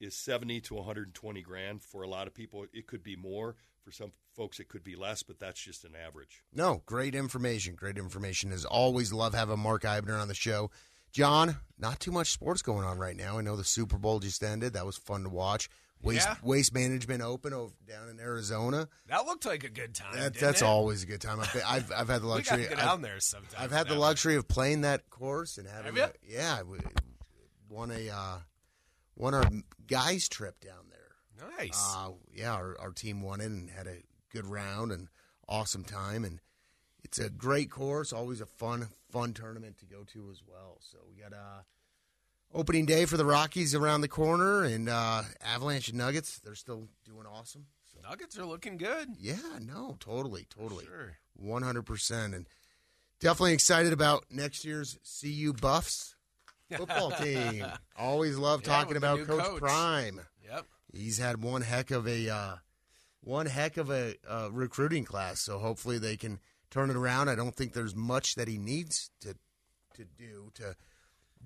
is 0.00 0.16
70 0.16 0.60
to 0.62 0.74
120 0.74 1.42
grand 1.42 1.82
for 1.82 2.02
a 2.02 2.08
lot 2.08 2.26
of 2.26 2.34
people 2.34 2.66
it 2.72 2.86
could 2.86 3.02
be 3.02 3.14
more 3.16 3.54
for 3.84 3.92
some 3.92 4.12
folks 4.34 4.58
it 4.58 4.68
could 4.68 4.82
be 4.82 4.96
less 4.96 5.22
but 5.22 5.38
that's 5.38 5.60
just 5.60 5.84
an 5.84 5.92
average 5.94 6.42
No, 6.52 6.82
great 6.86 7.14
information. 7.14 7.74
Great 7.74 7.96
information. 7.98 8.50
As 8.50 8.64
always, 8.64 9.12
love 9.12 9.34
having 9.34 9.58
Mark 9.60 9.82
Eibner 9.82 10.20
on 10.20 10.28
the 10.28 10.34
show. 10.34 10.70
John, 11.12 11.58
not 11.78 12.00
too 12.00 12.10
much 12.10 12.32
sports 12.32 12.60
going 12.62 12.84
on 12.84 12.98
right 12.98 13.16
now. 13.16 13.38
I 13.38 13.42
know 13.42 13.54
the 13.56 13.62
Super 13.62 13.98
Bowl 13.98 14.18
just 14.18 14.42
ended. 14.42 14.72
That 14.72 14.86
was 14.86 14.96
fun 14.96 15.22
to 15.22 15.28
watch. 15.28 15.68
Waste 16.04 16.28
Yeah. 16.28 16.36
Waste 16.42 16.74
Management 16.74 17.22
Open 17.22 17.52
over, 17.52 17.72
down 17.88 18.08
in 18.08 18.20
Arizona. 18.20 18.88
That 19.08 19.24
looked 19.26 19.46
like 19.46 19.64
a 19.64 19.68
good 19.70 19.94
time. 19.94 20.14
That, 20.16 20.34
that's 20.34 20.62
it? 20.62 20.64
always 20.64 21.02
a 21.02 21.06
good 21.06 21.20
time. 21.20 21.40
I've, 21.40 21.62
I've, 21.66 21.92
I've 21.92 22.08
had 22.08 22.22
the 22.22 22.26
luxury. 22.28 22.58
We 22.58 22.62
got 22.64 22.70
to 22.70 22.76
go 22.76 22.80
I've- 22.82 22.88
down 22.90 23.02
there 23.02 23.20
sometime. 23.20 23.60
I've 23.62 23.72
had 23.72 23.88
the 23.88 23.94
luxury 23.96 24.36
of 24.36 24.46
playing 24.46 24.82
that 24.82 25.08
course 25.10 25.58
and 25.58 25.66
having 25.66 25.96
Have 25.96 26.10
a, 26.10 26.14
yeah, 26.30 26.62
we 26.62 26.78
won 27.68 27.90
a 27.90 28.10
uh, 28.10 28.38
won 29.16 29.34
our 29.34 29.44
guys 29.86 30.28
trip 30.28 30.60
down 30.60 30.84
there. 30.90 31.48
Nice. 31.58 31.94
Uh, 31.96 32.10
yeah, 32.32 32.52
our, 32.52 32.76
our 32.80 32.90
team 32.90 33.22
won 33.22 33.40
it 33.40 33.46
and 33.46 33.70
had 33.70 33.86
a 33.86 33.96
good 34.32 34.46
round 34.46 34.92
and 34.92 35.08
awesome 35.48 35.84
time 35.84 36.24
and 36.24 36.40
it's 37.04 37.18
a 37.18 37.28
great 37.28 37.70
course, 37.70 38.12
always 38.12 38.40
a 38.40 38.46
fun 38.46 38.88
fun 39.10 39.32
tournament 39.34 39.78
to 39.78 39.86
go 39.86 40.04
to 40.04 40.30
as 40.30 40.42
well. 40.46 40.78
So 40.80 40.98
we 41.08 41.14
got 41.22 41.32
uh 41.32 41.62
opening 42.54 42.86
day 42.86 43.04
for 43.04 43.16
the 43.16 43.24
Rockies 43.24 43.74
around 43.74 44.00
the 44.00 44.08
corner 44.08 44.62
and 44.62 44.88
uh 44.88 45.22
Avalanche 45.44 45.88
and 45.88 45.98
Nuggets, 45.98 46.38
they're 46.38 46.54
still 46.54 46.88
doing 47.04 47.26
awesome. 47.26 47.66
So 47.92 48.08
Nuggets 48.08 48.38
are 48.38 48.46
looking 48.46 48.76
good. 48.76 49.08
yeah, 49.20 49.36
no, 49.60 49.96
totally, 50.00 50.46
totally. 50.48 50.84
Sure. 50.86 51.16
One 51.36 51.62
hundred 51.62 51.82
percent, 51.82 52.34
and 52.34 52.46
definitely 53.20 53.54
excited 53.54 53.92
about 53.92 54.24
next 54.30 54.64
year's 54.64 54.98
CU 55.20 55.52
Buffs 55.52 56.14
football 56.76 57.10
team. 57.10 57.64
Always 57.98 58.36
love 58.36 58.62
Yeah, 58.62 58.68
talking 58.72 58.96
about 58.96 59.26
Coach, 59.26 59.40
coach. 59.44 59.60
Prime. 59.60 60.20
Yep. 60.44 60.66
He's 60.92 61.18
had 61.18 61.42
one 61.42 61.62
heck 61.62 61.90
of 61.90 62.06
a 62.06 62.28
uh, 62.28 62.54
one 63.20 63.46
heck 63.46 63.76
of 63.78 63.90
a 63.90 64.14
uh, 64.28 64.48
recruiting 64.52 65.04
class. 65.04 65.40
So 65.40 65.58
hopefully 65.58 65.98
they 65.98 66.16
can 66.16 66.38
turn 66.70 66.88
it 66.90 66.96
around. 66.96 67.28
I 67.28 67.34
don't 67.34 67.54
think 67.54 67.72
there's 67.72 67.94
much 67.96 68.34
that 68.36 68.46
he 68.48 68.58
needs 68.58 69.10
to 69.22 69.34
to 69.94 70.04
do 70.04 70.50
to 70.54 70.76